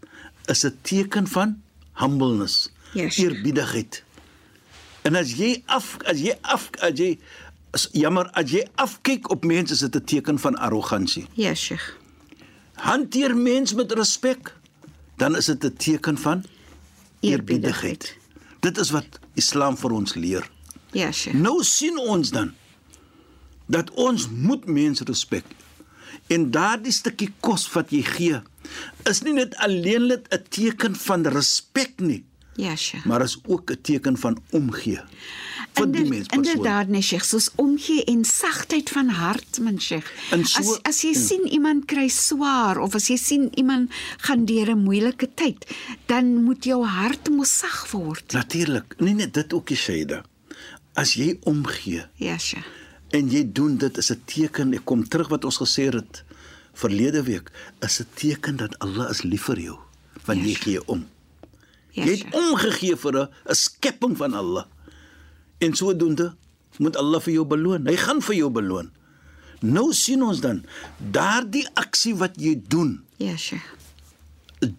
is 0.46 0.64
'n 0.64 0.78
teken 0.82 1.26
van 1.26 1.60
humbleness, 1.94 2.70
Ja, 2.94 3.08
Sheikh. 3.10 3.18
eerbiedigheid. 3.34 4.02
En 5.08 5.16
as 5.16 5.32
jy 5.38 5.54
af 5.72 5.94
as 6.04 6.20
jy 6.20 6.34
af 6.44 6.68
as 6.84 6.98
jy 7.00 7.14
as, 7.72 7.86
jammer 7.96 8.28
as 8.36 8.50
jy 8.52 8.64
afkyk 8.84 9.30
op 9.32 9.46
mense 9.48 9.72
is 9.72 9.80
dit 9.80 9.96
'n 9.96 10.04
teken 10.04 10.38
van 10.38 10.54
arrogansie. 10.56 11.26
ja 11.34 11.54
Sheikh 11.54 11.96
Hanteer 12.74 13.36
mens 13.36 13.74
met 13.74 13.92
respek, 13.92 14.52
dan 15.16 15.36
is 15.36 15.46
dit 15.46 15.64
'n 15.64 15.76
teken 15.76 16.18
van 16.18 16.44
eerbiedigheid. 17.20 18.16
Dit 18.60 18.78
is 18.78 18.90
wat 18.90 19.18
Islam 19.34 19.76
vir 19.76 19.90
ons 19.90 20.14
leer. 20.14 20.50
ja 20.92 21.12
Sheikh 21.12 21.36
Nou 21.36 21.64
sien 21.64 21.98
ons 21.98 22.30
dan 22.30 22.52
dat 23.66 23.90
ons 23.90 24.28
moet 24.28 24.64
mense 24.66 25.04
respek. 25.04 25.44
En 26.26 26.50
daardie 26.50 26.92
stukkie 26.92 27.32
kos 27.40 27.72
wat 27.72 27.90
jy 27.90 28.02
gee, 28.02 28.40
is 29.04 29.22
nie 29.22 29.32
net 29.32 29.56
alleenlik 29.56 30.26
'n 30.30 30.42
teken 30.48 30.96
van 30.96 31.26
respek 31.26 32.00
nie, 32.00 32.24
ja 32.58 32.74
Sheikh 32.76 33.04
maar 33.06 33.22
is 33.22 33.38
ook 33.46 33.70
'n 33.70 33.78
teken 33.82 34.16
van 34.18 34.38
omgee 34.50 35.00
vir 35.74 35.86
die 35.86 36.00
Inder- 36.02 36.08
mens 36.14 36.26
persoon. 36.26 36.44
Inderdaad, 36.44 36.88
nee, 36.88 37.02
Sheikh, 37.02 37.24
soos 37.24 37.50
omgee 37.54 38.04
en 38.04 38.24
sagtheid 38.24 38.90
van 38.90 39.08
hart, 39.08 39.60
man 39.60 39.80
Sheikh. 39.80 40.06
So- 40.42 40.58
as 40.58 40.78
as 40.82 41.00
jy 41.02 41.08
Mm. 41.14 41.22
sien 41.26 41.46
iemand 41.48 41.84
kry 41.86 42.08
swaar 42.08 42.78
of 42.80 42.94
as 42.94 43.06
jy 43.08 43.16
sien 43.16 43.50
iemand 43.54 43.90
gaan 44.18 44.44
deur 44.44 44.70
'n 44.70 44.82
moeilike 44.82 45.28
tyd, 45.34 45.66
dan 46.06 46.42
moet 46.42 46.64
jou 46.64 46.84
hart 46.84 47.28
mos 47.30 47.58
sag 47.58 47.90
word. 47.90 48.32
Natuurlik, 48.32 48.94
nie 48.98 49.14
net 49.14 49.34
dit 49.34 49.52
ook 49.52 49.66
die 49.66 49.76
Shaida. 49.76 50.24
As 50.94 51.14
jy 51.14 51.38
omgee 51.42 52.04
Ja, 52.16 52.38
Sheikh. 52.38 52.66
en 53.10 53.30
jy 53.30 53.52
doen 53.52 53.76
dit 53.76 53.96
is 53.98 54.10
'n 54.10 54.22
teken 54.24 54.72
ek 54.74 54.84
kom 54.84 55.08
terug 55.08 55.28
wat 55.28 55.44
ons 55.44 55.56
gesê 55.58 55.92
het 55.92 56.24
verlede 56.74 57.22
week 57.22 57.50
is 57.80 58.00
'n 58.00 58.06
teken 58.14 58.56
dat 58.56 58.78
Allah 58.78 59.10
is 59.10 59.22
lief 59.22 59.42
vir 59.42 59.58
jou 59.60 59.78
jy 60.26 60.34
Ja, 60.48 60.54
gee 60.56 60.86
om 60.86 61.06
Ja, 61.98 62.04
jy 62.04 62.10
het 62.10 62.20
Sheikh. 62.20 62.34
omgegee 62.34 62.96
vir 62.96 63.14
'n 63.22 63.54
skepping 63.54 64.16
van 64.16 64.34
Allah 64.34 64.64
en 65.60 65.74
sodoende 65.74 66.34
moet 66.78 66.96
Allah 66.96 67.20
vir 67.20 67.32
jou 67.34 67.44
beloon 67.44 67.86
hy 67.86 67.96
gaan 67.96 68.20
vir 68.22 68.34
jou 68.36 68.50
beloon 68.50 68.90
nou 69.60 69.92
sien 69.92 70.22
ons 70.22 70.40
dan 70.40 70.64
daardie 70.98 71.66
aksie 71.74 72.14
wat 72.14 72.36
jy 72.36 72.54
doen 72.68 73.02
Ja, 73.18 73.36
Sheikh. 73.36 73.74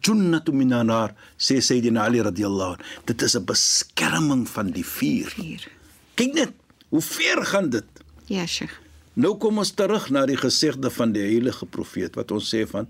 junnatu 0.02 0.52
minanar 0.52 1.14
sê 1.38 1.60
Sayyidina 1.62 2.04
Ali 2.04 2.20
radhiyallahu 2.22 2.74
anhu 2.76 2.84
dit 3.06 3.22
is 3.22 3.36
'n 3.36 3.46
beskerming 3.46 4.48
van 4.50 4.72
die 4.72 4.86
vuur 4.86 5.30
Vier. 5.30 5.68
kyk 6.16 6.34
net 6.34 6.52
hoe 6.90 7.02
ver 7.02 7.46
gaan 7.46 7.70
dit 7.70 7.86
Ja, 8.28 8.46
Sheikh. 8.46 8.74
Nou 9.16 9.36
kom 9.38 9.58
ons 9.58 9.72
terug 9.72 10.10
na 10.12 10.26
die 10.26 10.38
gesegde 10.38 10.90
van 10.92 11.12
die 11.12 11.22
heilige 11.24 11.66
profeet 11.66 12.16
wat 12.16 12.32
ons 12.32 12.54
sê 12.56 12.68
van 12.68 12.88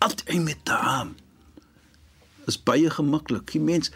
at'im 0.00 0.48
ta'am. 0.64 1.14
Is 2.48 2.56
baie 2.56 2.88
gemaklik. 2.90 3.50
Die 3.52 3.60
mens 3.60 3.90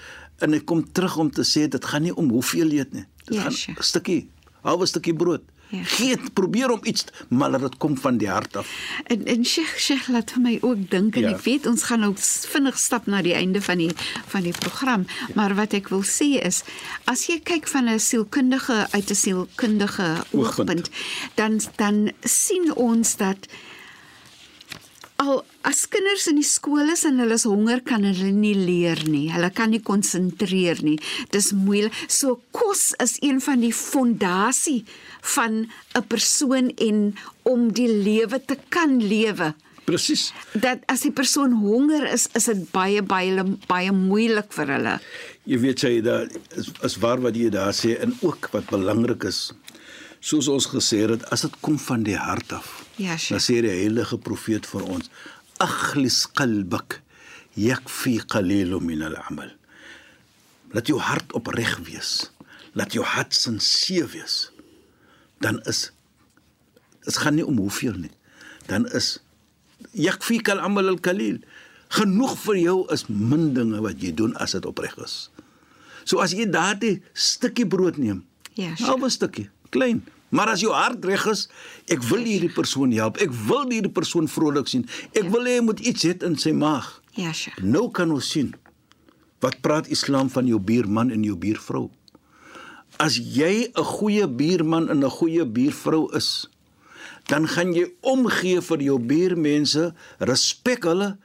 en 0.45 0.55
ek 0.55 0.67
kom 0.69 0.85
terug 0.93 1.17
om 1.23 1.31
te 1.31 1.45
sê 1.47 1.69
dit 1.71 1.85
gaan 1.85 2.03
nie 2.03 2.13
om 2.15 2.29
hoeveel 2.35 2.69
jy 2.75 2.79
eet 2.85 2.93
nie. 2.93 3.07
Dit 3.27 3.35
Ja, 3.39 3.43
gaan 3.47 3.53
sure. 3.53 3.79
'n 3.79 3.83
stukkie, 3.83 4.29
halwe 4.63 4.87
stukkie 4.87 5.15
brood. 5.15 5.43
Ja. 5.73 5.85
Gee, 5.85 6.17
probeer 6.35 6.69
om 6.71 6.81
iets, 6.85 7.05
maar 7.31 7.59
dit 7.59 7.77
kom 7.79 7.97
van 7.97 8.19
die 8.19 8.29
hart 8.29 8.57
af. 8.57 8.69
En 9.09 9.25
en 9.25 9.45
Sheikh 9.45 9.79
Sheikh 9.79 10.09
laat 10.09 10.31
vir 10.31 10.41
my 10.43 10.59
ook 10.61 10.91
dink 10.91 11.17
en 11.17 11.23
Ja. 11.23 11.29
ek 11.31 11.41
weet 11.45 11.67
ons 11.67 11.83
gaan 11.83 12.01
nou 12.01 12.13
vinnig 12.53 12.79
stap 12.79 13.07
na 13.07 13.23
die 13.23 13.33
einde 13.35 13.63
van 13.63 13.79
die 13.79 13.91
van 14.27 14.43
die 14.43 14.53
program, 14.53 15.07
maar 15.35 15.55
wat 15.55 15.73
ek 15.73 15.89
wil 15.89 16.03
sê 16.03 16.45
is 16.45 16.63
as 17.07 17.27
jy 17.27 17.41
kyk 17.41 17.67
van 17.69 17.89
'n 17.89 17.99
sielkundige 17.99 18.87
uit 18.93 19.11
'n 19.11 19.15
sielkundige 19.15 20.25
Oogpunt. 20.33 20.69
oogpunt, 20.71 20.91
dan 21.37 21.61
dan 21.77 22.13
sien 22.21 22.75
ons 22.77 23.17
dat 23.17 23.49
al 25.23 25.43
as 25.69 25.85
kinders 25.91 26.27
in 26.31 26.39
die 26.41 26.47
skool 26.47 26.91
is 26.93 27.05
en 27.09 27.21
hulle 27.23 27.39
is 27.39 27.47
honger 27.49 27.83
kan 27.87 28.05
hulle 28.07 28.31
nie 28.35 28.55
leer 28.59 29.03
nie. 29.09 29.29
Hulle 29.33 29.51
kan 29.55 29.73
nie 29.73 29.83
konsentreer 29.85 30.83
nie. 30.85 30.99
Dis 31.35 31.53
moeilik. 31.57 31.95
So 32.09 32.41
kos 32.57 32.91
is 33.03 33.19
een 33.23 33.41
van 33.45 33.63
die 33.63 33.75
fondasie 33.77 34.83
van 35.35 35.67
'n 35.95 36.07
persoon 36.09 36.73
en 36.77 37.15
om 37.43 37.73
die 37.73 37.89
lewe 37.89 38.41
te 38.45 38.59
kan 38.69 38.99
lewe. 38.99 39.55
Presies. 39.85 40.33
Dat 40.55 40.79
as 40.87 41.01
die 41.03 41.11
persoon 41.13 41.53
honger 41.53 42.07
is, 42.13 42.29
is 42.39 42.45
dit 42.45 42.71
baie 42.71 43.03
baie 43.03 43.43
baie 43.67 43.93
moeilik 43.93 44.53
vir 44.53 44.67
hulle. 44.77 45.01
Jy 45.45 45.59
weet 45.59 45.81
jy 45.83 46.01
daar 46.01 46.29
is, 46.57 46.71
is 46.87 46.97
waar 47.03 47.21
wat 47.21 47.35
jy 47.37 47.51
daar 47.51 47.75
sê 47.75 47.99
en 47.99 48.15
ook 48.23 48.49
wat 48.53 48.71
belangrik 48.71 49.25
is. 49.25 49.51
Soos 50.23 50.47
ons 50.49 50.69
gesê 50.71 51.03
het, 51.11 51.25
as 51.35 51.43
dit 51.43 51.55
kom 51.61 51.79
van 51.79 52.05
die 52.07 52.17
hart 52.17 52.53
af. 52.53 52.85
Ja, 53.03 53.15
Dan 53.17 53.19
Sheikh. 53.19 53.41
sê 53.43 53.61
die 53.65 53.73
heilige 53.83 54.19
profeet 54.19 54.67
vir 54.71 54.83
ons: 54.87 55.09
"Akhlis 55.59 56.27
qalbak 56.39 57.01
yakfi 57.59 58.19
qalilu 58.27 58.79
min 58.81 59.03
al-amal." 59.03 59.51
Laat 60.73 60.87
jou 60.89 60.99
hart 61.01 61.33
opreg 61.37 61.79
wees. 61.85 62.31
Laat 62.75 62.93
jou 62.97 63.05
hart 63.05 63.35
sinseer 63.35 64.07
wees. 64.15 64.51
Dan 65.43 65.59
is 65.69 65.91
dit 67.05 67.17
gaan 67.19 67.35
nie 67.35 67.45
om 67.47 67.59
hoeveel 67.59 67.97
nie. 67.99 68.13
Dan 68.71 68.87
is 68.95 69.19
yakfi 69.93 70.39
kal 70.41 70.61
amal 70.63 70.89
al-qalil. 70.95 71.41
Genoeg 71.93 72.39
vir 72.47 72.57
jou 72.63 72.79
is 72.95 73.05
min 73.09 73.51
dinge 73.55 73.81
wat 73.85 74.01
jy 74.01 74.15
doen 74.17 74.37
as 74.41 74.53
dit 74.57 74.65
opreg 74.67 74.95
is. 75.05 75.29
So 76.09 76.23
as 76.25 76.33
jy 76.33 76.47
daardie 76.51 77.03
stukkie 77.13 77.67
brood 77.69 77.99
neem, 77.99 78.25
Ja, 78.55 78.75
Sheikh. 78.77 78.87
halwe 78.89 79.09
stukkie, 79.11 79.49
klein, 79.71 80.03
maar 80.33 80.49
as 80.55 80.63
jou 80.65 80.73
hart 80.73 81.05
reg 81.05 81.27
is, 81.31 81.47
ek 81.93 82.03
wil 82.09 82.25
hierdie 82.25 82.53
persoon 82.53 82.93
help. 82.97 83.19
Ek 83.23 83.31
wil 83.47 83.69
hierdie 83.71 83.93
persoon 83.93 84.27
vrolik 84.29 84.69
sien. 84.71 84.87
Ek 85.13 85.29
wil 85.31 85.45
hê 85.49 85.59
hy 85.59 85.65
moet 85.67 85.81
iets 85.85 86.05
hê 86.09 86.17
in 86.25 86.37
sy 86.41 86.53
maag. 86.57 86.89
Ja, 87.15 87.33
Sheikh. 87.33 87.61
Nou 87.63 87.91
kan 87.93 88.11
ons 88.11 88.31
sien 88.33 88.55
wat 89.43 89.59
praat 89.61 89.89
Islam 89.91 90.31
van 90.31 90.47
jou 90.47 90.59
buurman 90.63 91.11
en 91.11 91.23
jou 91.27 91.37
buurvrou. 91.37 91.91
As 92.99 93.17
jy 93.19 93.73
'n 93.75 93.85
goeie 93.85 94.27
buurman 94.29 94.89
en 94.91 95.05
'n 95.05 95.11
goeie 95.11 95.45
buurvrou 95.45 96.15
is, 96.17 96.47
dan 97.27 97.47
gaan 97.49 97.73
jy 97.75 97.87
omgee 98.01 98.61
vir 98.61 98.79
jou 98.83 98.99
buurmense, 98.99 99.95
respek 100.21 100.85
hulle 100.85 101.17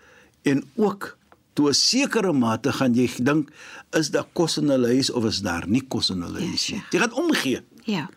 en 0.44 0.64
ook 0.76 1.18
tot 1.54 1.70
'n 1.70 1.74
sekere 1.74 2.34
mate 2.34 2.72
gaan 2.72 2.94
jy 2.96 3.10
dink 3.20 3.50
is 3.94 4.10
daar 4.10 4.26
kos 4.34 4.58
in 4.58 4.70
hulle 4.70 4.88
huis 4.88 5.10
of 5.12 5.26
is 5.26 5.42
daar 5.42 5.68
nie 5.68 5.82
kos 5.88 6.10
in 6.10 6.22
hulle 6.22 6.40
Ja, 6.40 6.48
huis 6.48 6.70
nie. 6.72 6.78
sure. 6.80 6.84
Jy 6.92 7.00
gaan 7.00 7.14
omgee. 7.14 7.62
Ja. 7.86 8.10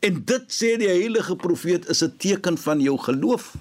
En 0.00 0.22
dit 0.24 0.44
sê 0.52 0.76
die 0.80 0.88
heilige 0.88 1.36
profeet 1.36 1.88
is 1.92 2.02
'n 2.02 2.16
teken 2.16 2.56
van 2.58 2.80
jou 2.80 2.96
geloof. 2.98 3.54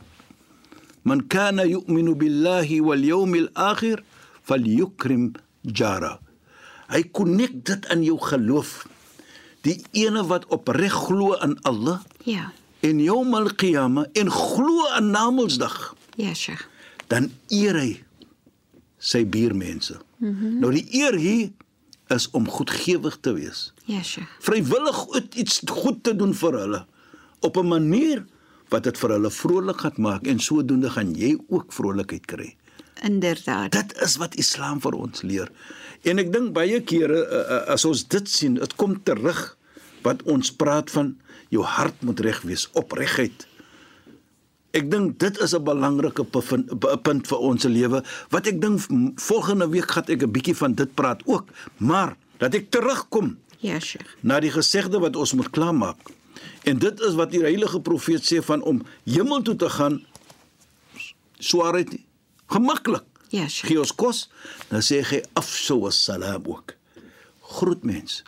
Man 1.02 1.28
kana 1.28 1.64
yu'minu 1.66 2.16
billahi 2.16 2.82
wal 2.82 3.04
yawmil 3.04 3.50
akhir 3.54 4.04
falyukrim 4.44 5.32
jara. 5.62 6.20
Hy 6.88 7.04
konnek 7.12 7.66
dit 7.66 7.88
aan 7.88 8.04
jou 8.04 8.18
geloof. 8.20 8.88
Die 9.62 9.82
ene 9.92 10.24
wat 10.28 10.46
opreg 10.48 10.94
glo 10.94 11.34
in 11.34 11.58
Allah 11.62 12.00
Ja. 12.24 12.52
en 12.80 13.00
yawmal 13.00 13.50
qiyamah 13.56 14.06
en 14.14 14.30
glo 14.32 14.88
aan 14.88 15.12
Namedsdag, 15.12 15.96
Ja, 16.16 16.34
Sheikh. 16.34 16.68
dan 17.08 17.32
eer 17.50 17.76
hy 17.76 18.04
sy 18.98 19.26
buurmense. 19.26 20.00
Mm 20.18 20.36
-hmm. 20.40 20.60
Nou 20.60 20.72
die 20.74 20.88
eer 20.92 21.16
hier 21.16 21.50
is 22.10 22.30
om 22.32 22.48
goedgewig 22.50 23.18
te 23.22 23.34
wees 23.34 23.74
Ja, 23.86 24.02
Sheikh. 24.04 24.30
vrywillig 24.40 25.06
iets 25.36 25.62
goed 25.70 26.04
te 26.04 26.16
doen 26.16 26.34
vir 26.34 26.54
hulle 26.60 26.86
op 27.40 27.58
'n 27.58 27.68
manier 27.68 28.26
wat 28.70 28.84
dit 28.84 28.98
vir 28.98 29.10
hulle 29.10 29.32
vrolik 29.32 29.78
gaan 29.82 29.98
maak 29.98 30.28
en 30.28 30.40
sodoende 30.40 30.90
gaan 30.90 31.16
jy 31.16 31.38
ook 31.50 31.74
vrolikheid 31.74 32.26
kry. 32.26 32.56
Inderdaad. 33.04 33.72
Dit 33.72 34.02
is 34.02 34.18
wat 34.18 34.36
Islam 34.36 34.82
vir 34.82 34.94
ons 34.94 35.22
leer. 35.22 35.50
En 36.04 36.20
ek 36.20 36.32
dink 36.34 36.54
baie 36.54 36.82
kere 36.84 37.20
uh, 37.26 37.40
uh, 37.40 37.74
as 37.74 37.86
ons 37.86 38.08
dit 38.08 38.30
sien, 38.30 38.54
dit 38.54 38.76
kom 38.76 39.04
terug 39.04 39.58
wat 40.04 40.24
ons 40.24 40.52
praat 40.52 40.92
van 40.92 41.18
jou 41.50 41.64
hart 41.64 42.02
moet 42.02 42.20
reg 42.20 42.42
wees, 42.42 42.68
opregheid. 42.74 43.48
Ek 44.72 44.86
dink 44.92 45.18
dit 45.20 45.38
is 45.42 45.54
'n 45.56 45.64
belangrike 45.64 46.24
punt 47.04 47.28
vir 47.28 47.38
ons 47.40 47.64
lewe 47.64 48.04
wat 48.30 48.48
ek 48.48 48.62
dink 48.62 48.80
volgende 49.20 49.68
week 49.70 49.92
gaan 49.92 50.06
ek 50.08 50.22
'n 50.24 50.32
bietjie 50.32 50.56
van 50.56 50.74
dit 50.74 50.94
praat 50.94 51.22
ook, 51.26 51.48
maar 51.78 52.16
dat 52.38 52.54
ek 52.54 52.70
terugkom 52.72 53.38
Ja, 53.60 53.80
Sheikh. 53.80 54.16
na 54.22 54.40
die 54.40 54.52
gesegde 54.52 55.00
wat 55.00 55.16
ons 55.16 55.34
moet 55.34 55.50
klaarmaak. 55.50 55.98
En 56.64 56.78
dit 56.80 57.00
is 57.00 57.14
wat 57.16 57.32
die 57.32 57.42
heilige 57.42 57.80
profeet 57.82 58.22
sê 58.24 58.44
van 58.44 58.62
om 58.62 58.82
hemel 59.06 59.42
toe 59.42 59.56
te 59.56 59.70
gaan 59.70 60.06
swaarheid. 61.40 61.98
Gemaklik. 62.48 63.04
Ja, 63.30 63.48
Sheikh. 63.48 63.68
Gee 63.68 63.80
ons 63.80 63.94
kos, 63.96 64.30
dan 64.70 64.82
sê 64.82 65.02
hy 65.06 65.22
afsou 65.34 65.86
assalam 65.88 66.44
ook. 66.46 66.74
Groet 67.42 67.84
mens. 67.84 68.24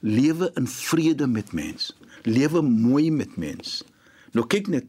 Lewe 0.00 0.50
in 0.56 0.66
vrede 0.66 1.26
met 1.26 1.52
mens. 1.52 1.92
Lewe 2.24 2.62
mooi 2.62 3.10
met 3.10 3.36
mens. 3.36 3.82
Nou 4.32 4.46
kyk 4.46 4.68
net. 4.68 4.84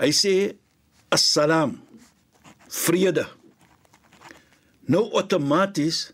Hy 0.00 0.10
sê 0.16 0.34
assalam. 1.12 1.76
Vrede. 2.70 3.26
Nou 4.90 5.10
outomaties 5.12 6.10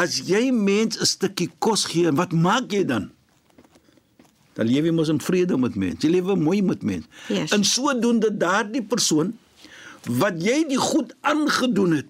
as 0.00 0.20
jy 0.24 0.50
mens 0.54 0.96
'n 0.96 1.06
stukkie 1.06 1.50
kos 1.58 1.84
gee, 1.84 2.10
wat 2.12 2.32
maak 2.32 2.72
jy 2.72 2.84
dan? 2.84 3.10
Dan 4.54 4.66
lewe 4.66 4.86
jy 4.88 4.94
mos 4.94 5.08
in 5.08 5.20
vrede 5.20 5.56
met 5.58 5.74
mens. 5.74 6.02
Jy 6.02 6.10
lewe 6.10 6.36
mooi 6.36 6.62
met 6.62 6.82
mens. 6.82 7.06
Yes. 7.28 7.52
En 7.52 7.64
sodoende 7.64 8.36
daardie 8.36 8.82
persoon 8.82 9.36
wat 10.08 10.40
jy 10.42 10.64
die 10.68 10.80
goed 10.80 11.14
aangedoen 11.20 11.92
het, 11.92 12.08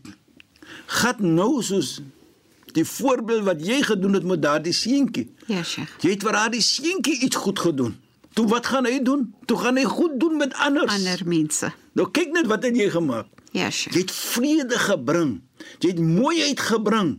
gaan 0.86 1.34
nou 1.34 1.62
soos 1.62 2.00
die 2.72 2.84
voorbeeld 2.84 3.44
wat 3.44 3.66
jy 3.66 3.82
gedoen 3.82 4.14
het 4.14 4.24
met 4.24 4.42
daardie 4.42 4.72
seentjie. 4.72 5.26
Ja, 5.46 5.62
Sheikh. 5.62 5.90
Jy 6.00 6.10
het 6.10 6.22
vir 6.22 6.32
daardie 6.32 6.62
seentjie 6.62 7.18
iets 7.26 7.36
goed 7.36 7.58
gedoen. 7.58 7.96
Toe 8.34 8.46
wat 8.48 8.66
gaan 8.66 8.86
hy 8.86 9.00
doen? 9.02 9.34
Toe 9.44 9.58
gaan 9.58 9.76
hy 9.76 9.84
goed 9.84 10.20
doen 10.20 10.36
met 10.36 10.54
anders. 10.54 10.92
Ander 10.94 11.22
mense. 11.26 11.72
Nou 11.98 12.06
kyk 12.10 12.32
net 12.32 12.46
wat 12.50 12.62
het 12.66 12.76
jy 12.76 12.90
gemaak. 12.90 13.26
Ja, 13.50 13.70
Sheikh. 13.70 13.94
Jy 13.96 14.04
het 14.06 14.12
vrede 14.14 14.78
gebring. 14.78 15.40
Jy 15.82 15.94
het 15.94 16.00
mooiheid 16.00 16.60
gebring 16.60 17.18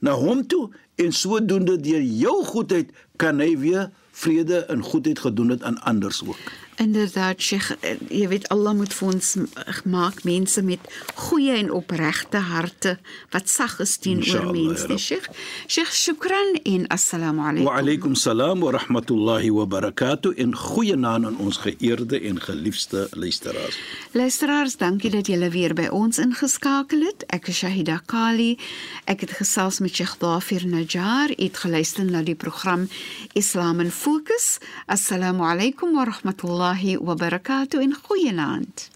na 0.00 0.14
hom 0.16 0.46
toe 0.46 0.70
en 1.00 1.12
sodoende 1.12 1.76
deur 1.80 2.02
jou 2.02 2.36
goedheid 2.44 2.92
kan 3.20 3.40
hy 3.42 3.52
weer 3.60 3.90
vrede 4.16 4.64
en 4.72 4.84
goedheid 4.84 5.18
gedoen 5.18 5.52
het 5.56 5.62
aan 5.62 5.78
anders 5.88 6.22
ook. 6.26 6.40
Inderdaad, 6.80 7.40
Sheikh, 7.42 7.70
eh, 7.84 7.96
jy 8.08 8.28
weet 8.30 8.46
Allah 8.48 8.72
moet 8.72 8.92
vir 8.96 9.08
ons 9.12 9.34
m- 9.36 9.48
maak 9.84 10.22
mense 10.24 10.62
met 10.64 10.80
goeie 11.14 11.52
en 11.58 11.68
opregte 11.76 12.40
harte 12.40 12.94
wat 13.34 13.48
sag 13.52 13.74
is 13.84 13.98
teenoor 14.00 14.46
mense, 14.54 14.86
nee. 14.88 14.96
Sheikh. 14.98 15.26
Sheikh, 15.68 15.92
shukran 15.92 16.56
en 16.64 16.86
assalamu 16.88 17.42
Wa 17.42 17.48
alaykum. 17.50 17.76
alaykum 17.76 18.14
salaam 18.16 18.60
wa 18.64 18.70
rahmatullahi 18.78 19.50
wa 19.50 19.66
barakatuh 19.66 20.32
en 20.40 20.54
goeie 20.56 20.96
naam 20.96 21.26
aan 21.26 21.36
ons 21.36 21.56
geëerde 21.60 22.20
en 22.30 22.40
geliefde 22.40 23.08
luisteraars. 23.12 23.76
Luisteraars, 24.12 24.76
dankie 24.76 25.10
dat 25.10 25.26
julle 25.26 25.50
weer 25.50 25.74
by 25.74 25.86
ons 25.92 26.18
ingeskakel 26.18 27.00
het. 27.04 27.24
Ek 27.28 27.48
is 27.48 27.58
Shahida 27.60 28.00
Kali. 28.06 28.56
Ek 29.04 29.20
het 29.20 29.30
gesels 29.36 29.80
met 29.84 29.94
Sheikh 29.94 30.16
Dafir 30.18 30.64
Najjar. 30.66 31.28
U 31.36 31.42
het 31.44 31.56
geluister 31.58 32.04
na 32.08 32.22
die 32.22 32.34
program 32.34 32.88
Islam 33.34 33.80
in 33.80 33.90
Fokus. 33.90 34.58
Assalamu 34.86 35.42
alaykum 35.44 35.92
wa 35.92 36.04
rahmatullahi 36.08 36.68
wa 36.78 37.14
barakatuh 37.14 37.82
en 37.82 37.94
goeienaand. 38.08 38.90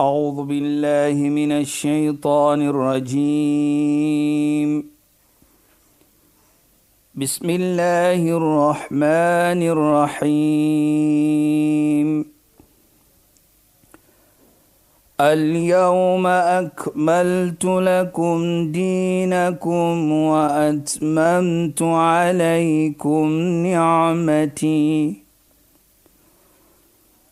أعوذ 0.00 0.44
بالله 0.44 1.12
من 1.12 1.52
الشيطان 1.52 2.62
الرجيم. 2.62 4.84
بسم 7.14 7.50
الله 7.50 8.36
الرحمن 8.36 9.62
الرحيم. 9.62 11.20
اليوم 15.20 16.26
أكملت 16.26 17.64
لكم 17.64 18.72
دينكم 18.72 20.12
وأتممت 20.12 21.82
عليكم 21.82 23.30
نعمتي. 23.66 25.19